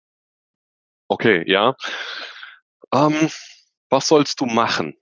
[1.09, 1.77] Okay, ja.
[2.94, 3.29] Ähm,
[3.90, 4.96] was sollst du machen?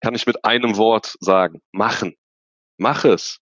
[0.00, 1.62] Kann ich mit einem Wort sagen.
[1.70, 2.16] Machen.
[2.78, 3.38] Mach es.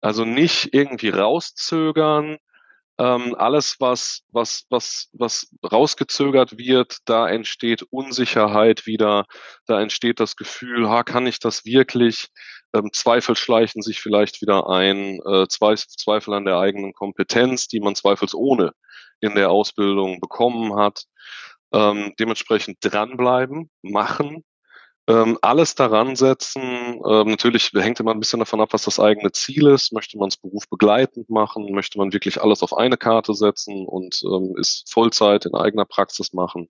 [0.00, 2.38] Also nicht irgendwie rauszögern.
[2.98, 9.26] Ähm, alles, was, was, was, was rausgezögert wird, da entsteht Unsicherheit wieder,
[9.66, 12.28] da entsteht das Gefühl, ha, kann ich das wirklich?
[12.74, 17.94] Ähm, Zweifel schleichen sich vielleicht wieder ein, äh, Zweifel an der eigenen Kompetenz, die man
[17.94, 18.72] zweifelsohne
[19.20, 21.04] in der Ausbildung bekommen hat.
[21.72, 24.44] Ähm, dementsprechend dranbleiben, machen,
[25.08, 26.62] ähm, alles daran setzen.
[26.62, 29.92] Ähm, natürlich hängt immer ein bisschen davon ab, was das eigene Ziel ist.
[29.92, 31.72] Möchte man es berufsbegleitend machen?
[31.72, 36.32] Möchte man wirklich alles auf eine Karte setzen und ähm, ist Vollzeit in eigener Praxis
[36.32, 36.68] machen?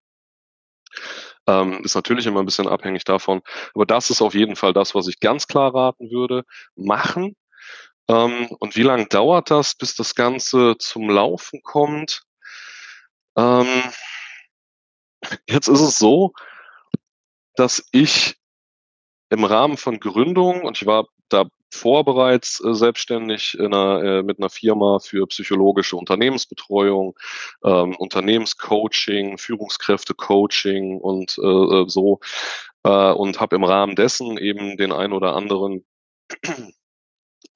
[1.47, 3.41] Ähm, ist natürlich immer ein bisschen abhängig davon.
[3.75, 6.45] Aber das ist auf jeden Fall das, was ich ganz klar raten würde.
[6.75, 7.37] Machen.
[8.09, 12.23] Ähm, und wie lange dauert das, bis das Ganze zum Laufen kommt?
[13.37, 13.67] Ähm,
[15.49, 16.33] jetzt ist es so,
[17.57, 18.37] dass ich
[19.31, 24.39] im Rahmen von Gründung, und ich war davor bereits äh, selbstständig in einer, äh, mit
[24.39, 27.19] einer Firma für psychologische Unternehmensbetreuung,
[27.65, 32.21] ähm, Unternehmenscoaching, Führungskräftecoaching und äh, äh so
[32.85, 35.85] äh, und habe im Rahmen dessen eben den ein oder anderen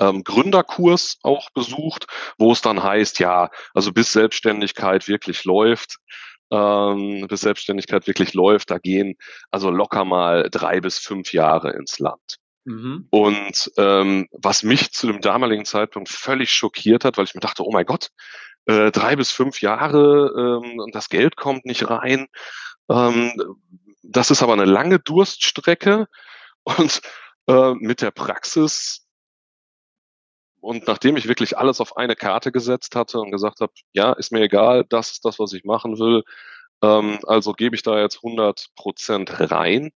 [0.01, 2.07] ähm, Gründerkurs auch besucht,
[2.39, 5.99] wo es dann heißt, ja, also bis Selbstständigkeit wirklich läuft,
[6.51, 9.17] ähm, bis Selbstständigkeit wirklich läuft, da gehen
[9.51, 12.39] also locker mal drei bis fünf Jahre ins Land.
[12.65, 13.07] Mhm.
[13.11, 17.65] Und ähm, was mich zu dem damaligen Zeitpunkt völlig schockiert hat, weil ich mir dachte,
[17.65, 18.11] oh mein Gott,
[18.67, 22.27] äh, drei bis fünf Jahre ähm, und das Geld kommt nicht rein.
[22.91, 23.33] Ähm,
[24.03, 26.07] das ist aber eine lange Durststrecke
[26.65, 27.01] und
[27.47, 29.07] äh, mit der Praxis
[30.61, 34.33] und nachdem ich wirklich alles auf eine Karte gesetzt hatte und gesagt habe, ja, ist
[34.33, 36.23] mir egal, das ist das, was ich machen will,
[36.83, 39.91] ähm, also gebe ich da jetzt 100 Prozent rein.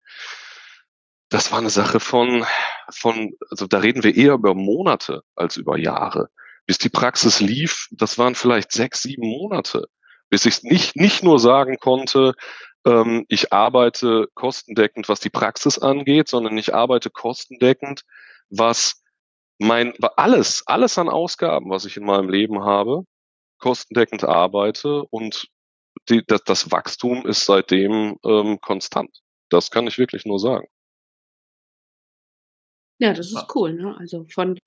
[1.29, 2.45] Das war eine Sache von,
[2.91, 6.29] von, also da reden wir eher über Monate als über Jahre.
[6.65, 9.87] Bis die Praxis lief, das waren vielleicht sechs, sieben Monate,
[10.29, 12.33] bis ich nicht, nicht nur sagen konnte,
[12.85, 18.03] ähm, ich arbeite kostendeckend, was die Praxis angeht, sondern ich arbeite kostendeckend,
[18.49, 19.02] was
[19.63, 23.03] mein alles, alles an Ausgaben, was ich in meinem Leben habe,
[23.59, 25.47] kostendeckend arbeite und
[26.09, 29.21] die, das, das Wachstum ist seitdem ähm, konstant.
[29.49, 30.67] Das kann ich wirklich nur sagen.
[32.99, 33.73] Ja, das ist cool.
[33.73, 33.95] Ne?
[33.97, 34.57] Also von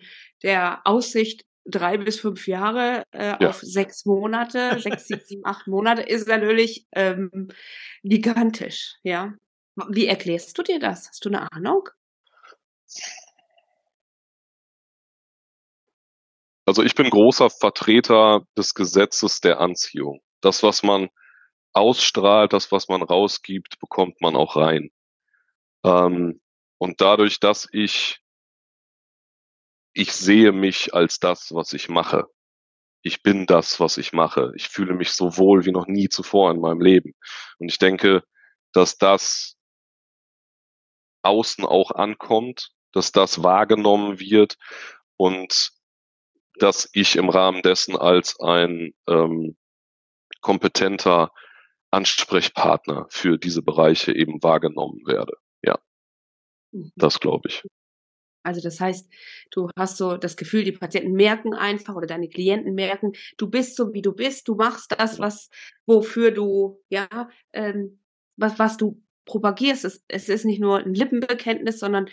[0.42, 3.48] der Aussicht drei bis fünf Jahre äh, Ja.
[3.48, 7.48] auf sechs Monate, sechs, sieben, acht Monate ist natürlich ähm,
[8.02, 8.94] gigantisch.
[9.02, 9.34] Ja.
[9.90, 11.08] Wie erklärst du dir das?
[11.08, 11.88] Hast du eine Ahnung?
[16.66, 20.20] Also ich bin großer Vertreter des Gesetzes der Anziehung.
[20.40, 21.08] Das, was man
[21.72, 24.90] ausstrahlt, das, was man rausgibt, bekommt man auch rein.
[25.84, 26.40] Ähm,
[26.78, 28.20] und dadurch, dass ich,
[29.92, 32.26] ich sehe mich als das, was ich mache.
[33.02, 34.52] Ich bin das, was ich mache.
[34.56, 37.14] Ich fühle mich so wohl wie noch nie zuvor in meinem Leben.
[37.58, 38.24] Und ich denke,
[38.72, 39.56] dass das
[41.22, 44.56] außen auch ankommt, dass das wahrgenommen wird
[45.16, 45.75] und
[46.58, 49.56] dass ich im Rahmen dessen als ein ähm,
[50.40, 51.32] kompetenter
[51.90, 55.34] Ansprechpartner für diese Bereiche eben wahrgenommen werde.
[55.62, 55.78] Ja,
[56.72, 56.92] Mhm.
[56.96, 57.62] das glaube ich.
[58.44, 59.12] Also das heißt,
[59.50, 63.76] du hast so das Gefühl, die Patienten merken einfach oder deine Klienten merken, du bist
[63.76, 65.50] so wie du bist, du machst das, was
[65.84, 67.08] wofür du ja
[67.52, 68.00] ähm,
[68.36, 69.84] was, was du propagierst.
[69.84, 72.08] Es, es ist nicht nur ein Lippenbekenntnis, sondern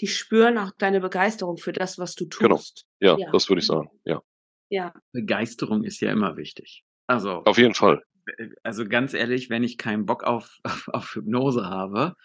[0.00, 2.56] die spüren auch deine Begeisterung für das, was du Genau.
[2.56, 2.86] tust.
[3.00, 3.30] Ja, Ja.
[3.30, 3.90] das würde ich sagen.
[4.04, 4.22] Ja,
[4.70, 6.84] Ja, Begeisterung ist ja immer wichtig.
[7.06, 8.02] Also, auf jeden Fall.
[8.38, 12.16] äh, also ganz ehrlich, wenn ich keinen Bock auf, auf, auf Hypnose habe,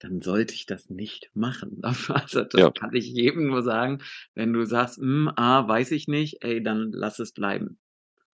[0.00, 1.80] dann sollte ich das nicht machen.
[2.10, 2.70] Also das Ja.
[2.70, 4.02] kann ich jedem nur sagen.
[4.34, 7.78] Wenn du sagst, hm, ah, weiß ich nicht, ey, dann lass es bleiben.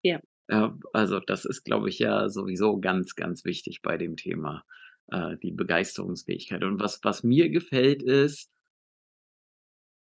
[0.03, 0.21] Ja.
[0.51, 4.65] Ja, also das ist, glaube ich, ja sowieso ganz, ganz wichtig bei dem Thema,
[5.11, 6.65] äh, die Begeisterungsfähigkeit.
[6.65, 8.51] Und was, was mir gefällt ist,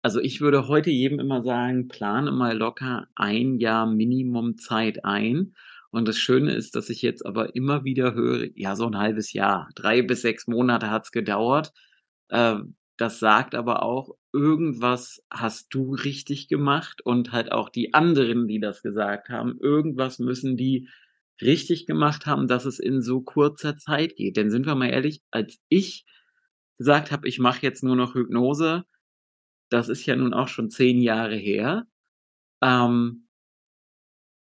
[0.03, 5.55] also ich würde heute jedem immer sagen, plane mal locker ein Jahr Minimum Zeit ein.
[5.91, 9.33] Und das Schöne ist, dass ich jetzt aber immer wieder höre, ja, so ein halbes
[9.33, 11.73] Jahr, drei bis sechs Monate hat's gedauert.
[12.29, 12.57] Äh,
[12.97, 18.61] das sagt aber auch, irgendwas hast du richtig gemacht und halt auch die anderen, die
[18.61, 20.89] das gesagt haben, irgendwas müssen die
[21.43, 24.37] richtig gemacht haben, dass es in so kurzer Zeit geht.
[24.37, 26.05] Denn sind wir mal ehrlich, als ich
[26.79, 28.85] gesagt habe, ich mache jetzt nur noch Hypnose,
[29.71, 31.87] das ist ja nun auch schon zehn Jahre her.
[32.63, 33.29] Ähm,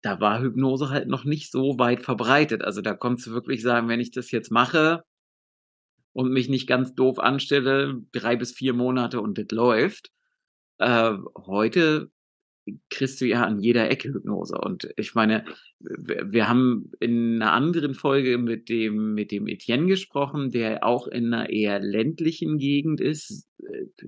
[0.02, 2.64] da war Hypnose halt noch nicht so weit verbreitet.
[2.64, 5.04] Also da konntest du wirklich sagen, wenn ich das jetzt mache
[6.14, 10.12] und mich nicht ganz doof anstelle, drei bis vier Monate und das läuft.
[10.80, 12.12] Äh, heute
[12.90, 14.58] kriegst du ja an jeder Ecke Hypnose.
[14.58, 15.46] Und ich meine,
[15.80, 21.34] wir haben in einer anderen Folge mit dem, mit dem Etienne gesprochen, der auch in
[21.34, 23.48] einer eher ländlichen Gegend ist.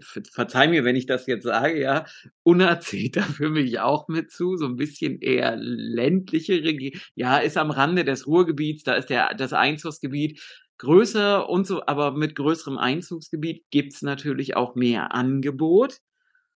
[0.02, 2.06] Ver- Verzeih mir, wenn ich das jetzt sage, ja.
[2.44, 7.38] Unna zählt da für mich auch mit zu, so ein bisschen eher ländlichere, Ge- ja,
[7.38, 10.42] ist am Rande des Ruhrgebiets, da ist der, das Einzugsgebiet
[10.80, 15.98] größer und so, aber mit größerem Einzugsgebiet gibt's natürlich auch mehr Angebot.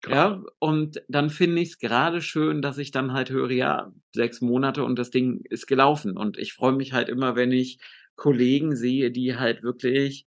[0.08, 4.40] Ja, und dann finde ich es gerade schön, dass ich dann halt höre, ja, sechs
[4.40, 6.16] Monate und das Ding ist gelaufen.
[6.16, 7.78] Und ich freue mich halt immer, wenn ich
[8.14, 10.26] Kollegen sehe, die halt wirklich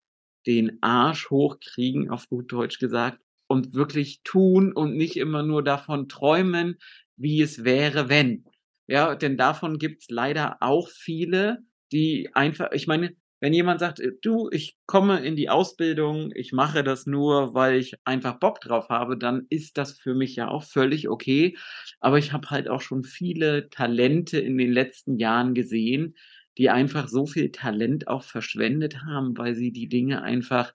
[0.47, 6.09] den Arsch hochkriegen, auf gut Deutsch gesagt, und wirklich tun und nicht immer nur davon
[6.09, 6.77] träumen,
[7.17, 8.45] wie es wäre, wenn.
[8.89, 11.59] Ja, denn davon gibt's leider auch viele,
[11.93, 16.53] die einfach, ich meine, wenn jemand sagt, äh, du, ich komme in die Ausbildung, ich
[16.53, 20.49] mache das nur, weil ich einfach Bock drauf habe, dann ist das für mich ja
[20.49, 21.57] auch völlig okay.
[21.99, 26.17] Aber ich habe halt auch schon viele Talente in den letzten Jahren gesehen,
[26.59, 30.75] die einfach so viel Talent auch verschwendet haben, weil sie die Dinge einfach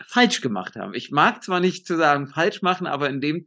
[0.00, 0.94] falsch gemacht haben.
[0.94, 3.46] Ich mag zwar nicht zu sagen falsch machen, aber in dem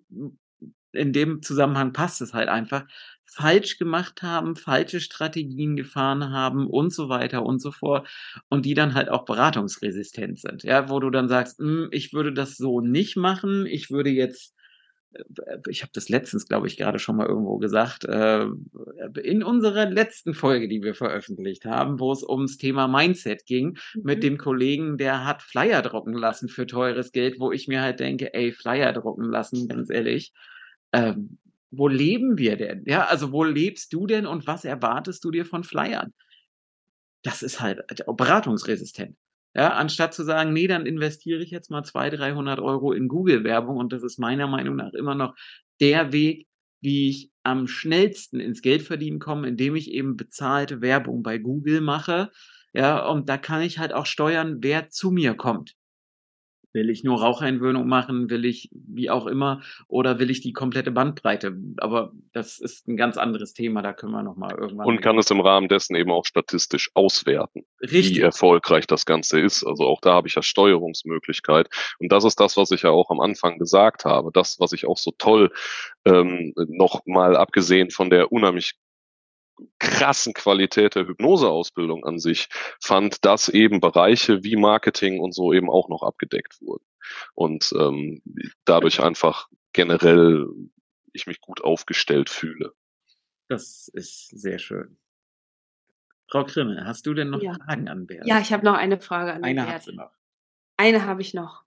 [0.93, 2.85] in dem Zusammenhang passt es halt einfach,
[3.33, 8.07] falsch gemacht haben, falsche Strategien gefahren haben und so weiter und so fort
[8.49, 10.63] und die dann halt auch beratungsresistent sind.
[10.63, 14.53] Ja, wo du dann sagst, hm, ich würde das so nicht machen, ich würde jetzt
[15.13, 18.45] äh, ich habe das letztens, glaube ich, gerade schon mal irgendwo gesagt, äh,
[19.23, 24.19] in unserer letzten Folge, die wir veröffentlicht haben, wo es ums Thema Mindset ging, mit
[24.19, 24.21] Mhm.
[24.23, 28.33] dem Kollegen, der hat Flyer drucken lassen für teures Geld, wo ich mir halt denke,
[28.33, 30.33] ey, Flyer drucken lassen, ganz ehrlich,
[30.93, 31.37] ähm,
[31.71, 32.83] wo leben wir denn?
[32.85, 36.13] Ja, also wo lebst du denn und was erwartest du dir von Flyern?
[37.23, 39.15] Das ist halt beratungsresistent.
[39.53, 43.77] Ja, anstatt zu sagen, nee, dann investiere ich jetzt mal 200, 300 Euro in Google-Werbung
[43.77, 45.35] und das ist meiner Meinung nach immer noch
[45.81, 46.47] der Weg,
[46.81, 51.81] wie ich am schnellsten ins Geld verdienen komme, indem ich eben bezahlte Werbung bei Google
[51.81, 52.31] mache.
[52.73, 55.75] Ja, und da kann ich halt auch steuern, wer zu mir kommt.
[56.73, 58.29] Will ich nur Raucheinwöhnung machen?
[58.29, 59.61] Will ich wie auch immer?
[59.87, 61.57] Oder will ich die komplette Bandbreite?
[61.77, 63.81] Aber das ist ein ganz anderes Thema.
[63.81, 64.87] Da können wir noch mal irgendwann.
[64.87, 68.19] Und kann es im Rahmen dessen eben auch statistisch auswerten, wie richtig.
[68.19, 69.63] erfolgreich das Ganze ist.
[69.65, 71.69] Also auch da habe ich ja Steuerungsmöglichkeit.
[71.99, 74.31] Und das ist das, was ich ja auch am Anfang gesagt habe.
[74.33, 75.51] Das, was ich auch so toll
[76.05, 78.75] ähm, noch mal abgesehen von der unheimlich
[79.79, 82.47] krassen Qualität der Hypnoseausbildung an sich
[82.81, 86.85] fand, dass eben Bereiche wie Marketing und so eben auch noch abgedeckt wurden.
[87.33, 88.21] Und ähm,
[88.65, 90.47] dadurch einfach generell
[91.13, 92.73] ich mich gut aufgestellt fühle.
[93.47, 94.97] Das ist sehr schön.
[96.29, 97.53] Frau Krimmel, hast du denn noch Ja.
[97.55, 98.25] Fragen an Bert?
[98.25, 99.83] Ja, ich habe noch eine Frage an den Eine hat Bert.
[99.83, 100.11] sie noch.
[100.77, 101.63] Eine habe ich noch.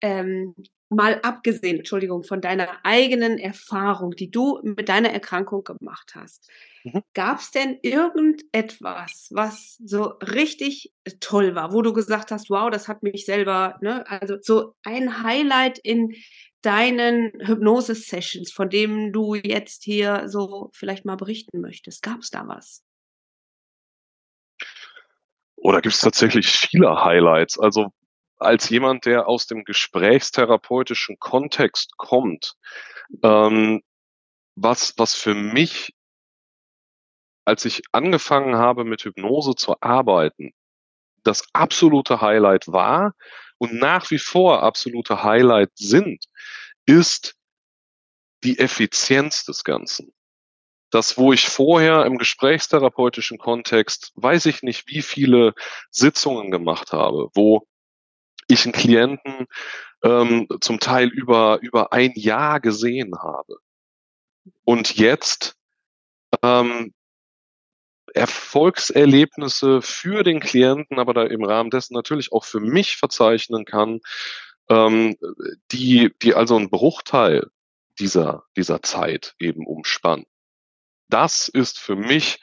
[0.00, 0.54] Ähm,
[0.88, 6.50] mal abgesehen, Entschuldigung, von deiner eigenen Erfahrung, die du mit deiner Erkrankung gemacht hast.
[6.84, 7.02] Mhm.
[7.14, 12.88] Gab es denn irgendetwas, was so richtig toll war, wo du gesagt hast, wow, das
[12.88, 16.14] hat mich selber, ne, also so ein Highlight in
[16.62, 22.02] deinen Hypnose-Sessions, von dem du jetzt hier so vielleicht mal berichten möchtest?
[22.02, 22.82] Gab es da was?
[25.56, 27.58] Oder gibt es tatsächlich viele Highlights?
[27.58, 27.88] Also
[28.38, 32.54] als jemand, der aus dem gesprächstherapeutischen Kontext kommt,
[33.22, 33.82] ähm,
[34.54, 35.92] was, was für mich
[37.48, 40.52] als ich angefangen habe, mit Hypnose zu arbeiten,
[41.22, 43.14] das absolute Highlight war
[43.56, 46.26] und nach wie vor absolute Highlight sind,
[46.84, 47.36] ist
[48.44, 50.12] die Effizienz des Ganzen.
[50.90, 55.54] Das, wo ich vorher im gesprächstherapeutischen Kontext, weiß ich nicht, wie viele
[55.90, 57.66] Sitzungen gemacht habe, wo
[58.48, 59.46] ich einen Klienten
[60.02, 63.58] ähm, zum Teil über, über ein Jahr gesehen habe.
[64.64, 65.56] Und jetzt
[66.42, 66.92] ähm,
[68.14, 74.00] Erfolgserlebnisse für den Klienten, aber da im Rahmen dessen natürlich auch für mich verzeichnen kann,
[74.68, 75.16] ähm,
[75.70, 77.50] die, die also einen Bruchteil
[77.98, 80.26] dieser, dieser Zeit eben umspannen.
[81.08, 82.40] Das ist für mich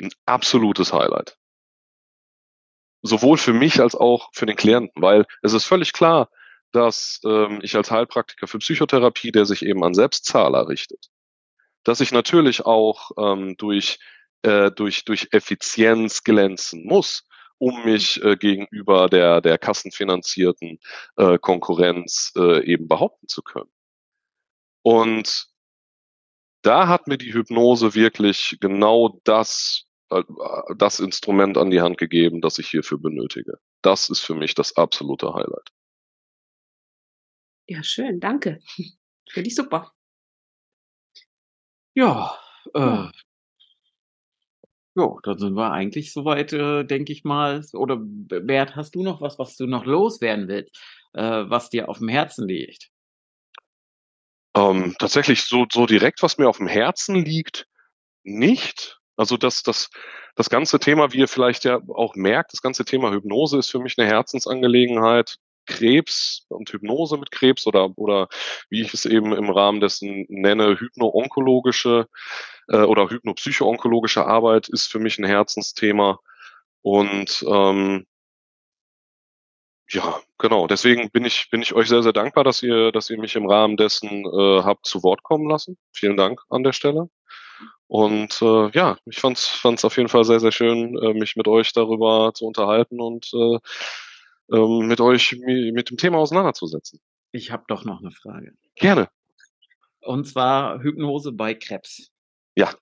[0.00, 1.36] ein absolutes Highlight.
[3.06, 6.30] Sowohl für mich als auch für den Klienten, weil es ist völlig klar,
[6.72, 11.10] dass ähm, ich als Heilpraktiker für Psychotherapie, der sich eben an Selbstzahler richtet,
[11.84, 13.98] dass ich natürlich auch ähm, durch,
[14.40, 17.28] äh, durch, durch Effizienz glänzen muss,
[17.58, 20.80] um mich äh, gegenüber der, der kassenfinanzierten
[21.16, 23.70] äh, Konkurrenz äh, eben behaupten zu können.
[24.82, 25.48] Und
[26.62, 29.84] da hat mir die Hypnose wirklich genau das,
[30.76, 33.58] das Instrument an die Hand gegeben, das ich hierfür benötige.
[33.82, 35.70] Das ist für mich das absolute Highlight.
[37.66, 38.60] Ja, schön, danke.
[39.30, 39.92] Finde ich super.
[41.94, 42.38] Ja,
[42.74, 43.12] äh, ja.
[44.96, 47.64] ja, dann sind wir eigentlich soweit, äh, denke ich mal.
[47.72, 50.76] Oder Bert, hast du noch was, was du noch loswerden willst,
[51.12, 52.90] äh, was dir auf dem Herzen liegt?
[54.56, 57.66] Ähm, tatsächlich so, so direkt, was mir auf dem Herzen liegt,
[58.22, 59.00] nicht.
[59.16, 59.90] Also das, das,
[60.34, 63.78] das ganze Thema, wie ihr vielleicht ja auch merkt, das ganze Thema Hypnose ist für
[63.78, 65.36] mich eine Herzensangelegenheit.
[65.66, 68.28] Krebs und Hypnose mit Krebs oder, oder
[68.68, 72.06] wie ich es eben im Rahmen dessen nenne, hypno-onkologische
[72.68, 76.18] äh, oder hypnopsycho-onkologische Arbeit ist für mich ein Herzensthema.
[76.82, 78.06] Und ähm,
[79.90, 80.66] ja, genau.
[80.66, 83.46] Deswegen bin ich, bin ich euch sehr, sehr dankbar, dass ihr, dass ihr mich im
[83.46, 85.78] Rahmen dessen äh, habt zu Wort kommen lassen.
[85.92, 87.08] Vielen Dank an der Stelle.
[87.86, 91.46] Und äh, ja, ich fand es auf jeden Fall sehr, sehr schön, äh, mich mit
[91.48, 93.58] euch darüber zu unterhalten und äh,
[94.52, 97.00] ähm, mit euch mit dem Thema auseinanderzusetzen.
[97.32, 98.54] Ich habe doch noch eine Frage.
[98.76, 99.08] Gerne.
[100.00, 102.10] Und zwar Hypnose bei Krebs.
[102.56, 102.74] Ja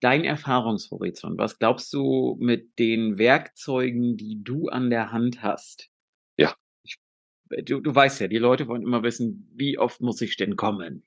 [0.00, 5.90] dein Erfahrungshorizont, was glaubst du mit den Werkzeugen, die du an der Hand hast?
[6.36, 6.54] Ja.
[7.64, 11.04] Du, du weißt ja, die Leute wollen immer wissen, wie oft muss ich denn kommen?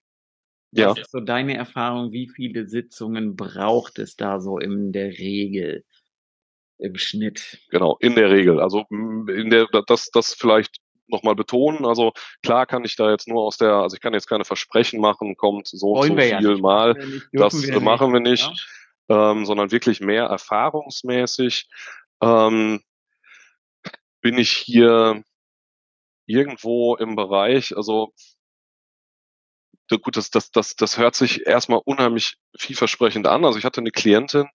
[0.76, 0.90] Ja.
[0.90, 2.12] Was ist so deine Erfahrung?
[2.12, 5.86] Wie viele Sitzungen braucht es da so in der Regel?
[6.80, 7.60] Im Schnitt.
[7.70, 8.60] Genau, in der Regel.
[8.60, 11.86] Also in der, das, das vielleicht nochmal betonen.
[11.86, 12.12] Also
[12.42, 15.38] klar kann ich da jetzt nur aus der, also ich kann jetzt keine Versprechen machen,
[15.38, 16.96] kommt so und so viel ja mal.
[17.32, 18.50] das wir machen wir nicht,
[19.10, 19.32] ja?
[19.32, 21.70] ähm, sondern wirklich mehr erfahrungsmäßig.
[22.22, 22.82] Ähm,
[24.22, 25.24] bin ich hier
[26.26, 28.14] irgendwo im Bereich, also
[29.90, 33.46] gut, das, das, das, das hört sich erstmal unheimlich vielversprechend an.
[33.46, 34.48] Also ich hatte eine Klientin,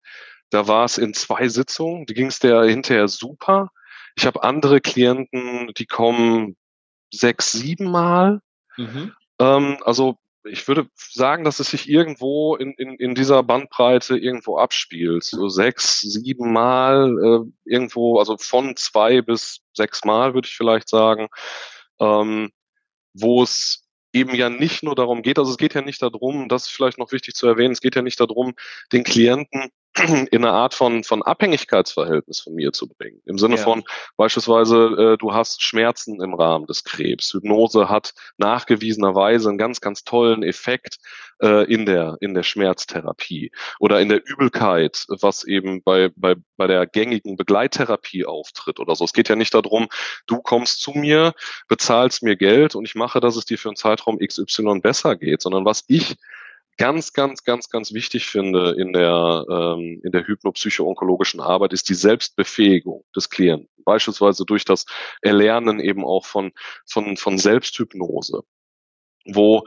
[0.51, 3.71] da war es in zwei Sitzungen, die ging es der hinterher super.
[4.17, 6.57] Ich habe andere Klienten, die kommen
[7.13, 8.41] sechs, sieben Mal.
[8.77, 9.13] Mhm.
[9.39, 14.59] Ähm, also ich würde sagen, dass es sich irgendwo in, in, in dieser Bandbreite irgendwo
[14.59, 15.25] abspielt.
[15.25, 20.89] So sechs, sieben Mal äh, irgendwo, also von zwei bis sechs Mal würde ich vielleicht
[20.89, 21.29] sagen,
[22.01, 22.51] ähm,
[23.15, 26.65] wo es eben ja nicht nur darum geht, also es geht ja nicht darum, das
[26.65, 28.55] ist vielleicht noch wichtig zu erwähnen, es geht ja nicht darum,
[28.93, 29.71] den Klienten
[30.31, 33.21] in eine Art von, von Abhängigkeitsverhältnis von mir zu bringen.
[33.25, 33.63] Im Sinne ja.
[33.63, 33.85] von
[34.17, 37.33] beispielsweise, äh, du hast Schmerzen im Rahmen des Krebs.
[37.33, 40.99] Hypnose hat nachgewiesenerweise einen ganz, ganz tollen Effekt
[41.43, 46.67] äh, in, der, in der Schmerztherapie oder in der Übelkeit, was eben bei, bei, bei
[46.67, 49.05] der gängigen Begleittherapie auftritt oder so.
[49.05, 49.89] Es geht ja nicht darum,
[50.27, 51.35] du kommst zu mir,
[51.69, 55.43] bezahlst mir Geld und ich mache, dass es dir für einen Zeitraum XY besser geht,
[55.43, 56.17] sondern was ich
[56.79, 61.95] ganz, ganz, ganz, ganz wichtig finde in der, ähm, in der hypnopsycho-onkologischen Arbeit, ist die
[61.95, 63.69] Selbstbefähigung des Klienten.
[63.85, 64.87] Beispielsweise durch das
[65.21, 66.53] Erlernen eben auch von,
[66.87, 68.43] von, von Selbsthypnose.
[69.27, 69.65] Wo,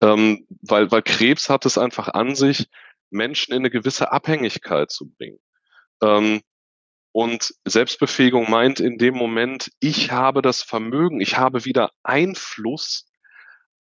[0.00, 2.68] ähm, weil, weil Krebs hat es einfach an sich,
[3.10, 5.38] Menschen in eine gewisse Abhängigkeit zu bringen.
[6.02, 6.40] Ähm,
[7.12, 13.10] und Selbstbefähigung meint in dem Moment, ich habe das Vermögen, ich habe wieder Einfluss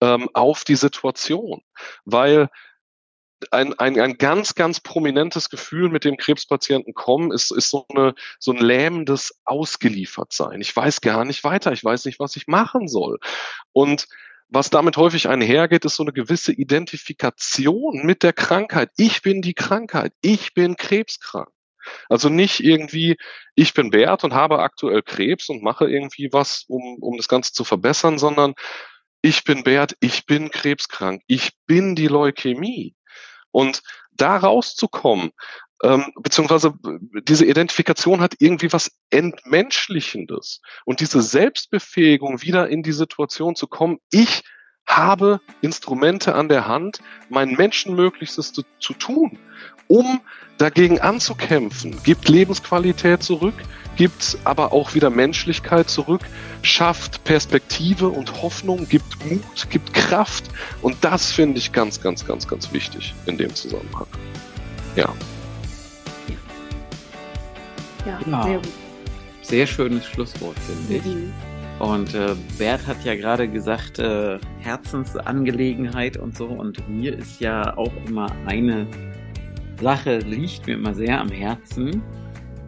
[0.02, 1.62] ähm, auf die Situation,
[2.04, 2.50] weil
[3.52, 8.14] ein, ein, ein ganz, ganz prominentes Gefühl, mit dem Krebspatienten kommen, ist, ist so, eine,
[8.40, 10.62] so ein lähmendes Ausgeliefertsein.
[10.62, 13.20] Ich weiß gar nicht weiter, ich weiß nicht, was ich machen soll.
[13.74, 14.08] Und
[14.50, 18.92] was damit häufig einhergeht, ist so eine gewisse Identifikation mit der Krankheit.
[18.98, 20.14] Ich bin die Krankheit.
[20.22, 21.50] Ich bin krebskrank.
[22.10, 23.18] Also nicht irgendwie,
[23.56, 27.54] ich bin Bert und habe aktuell Krebs und mache irgendwie was, um, um das Ganze
[27.54, 28.54] zu verbessern, sondern
[29.22, 32.96] ich bin Bert, ich bin krebskrank, ich bin die Leukämie.
[33.52, 33.82] Und
[34.12, 35.32] da rauszukommen,
[35.84, 36.74] ähm, beziehungsweise
[37.28, 40.62] diese Identifikation hat irgendwie was Entmenschlichendes.
[40.86, 44.44] Und diese Selbstbefähigung, wieder in die Situation zu kommen, ich
[44.86, 47.00] habe Instrumente an der Hand,
[47.30, 49.40] mein Menschenmöglichstes zu, zu tun,
[49.92, 50.22] um
[50.58, 53.56] dagegen anzukämpfen, gibt Lebensqualität zurück,
[53.98, 56.22] gibt aber auch wieder Menschlichkeit zurück,
[56.62, 60.46] schafft Perspektive und Hoffnung, gibt Mut, gibt Kraft.
[60.82, 64.08] Und das finde ich ganz, ganz, ganz, ganz wichtig in dem Zusammenhang.
[64.96, 65.10] Ja.
[68.06, 68.44] Ja, ja.
[68.44, 68.62] Sehr,
[69.42, 71.06] sehr, schönes Schlusswort, finde ich.
[71.06, 71.34] Mhm.
[71.80, 76.46] Und äh, Bert hat ja gerade gesagt, äh, Herzensangelegenheit und so.
[76.46, 78.88] Und mir ist ja auch immer eine
[79.82, 82.02] Sache, liegt mir immer sehr am Herzen,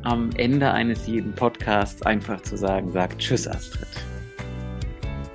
[0.03, 3.87] am Ende eines jeden Podcasts einfach zu sagen, sagt Tschüss, Astrid.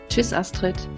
[0.08, 0.88] Tschüss, Astrid.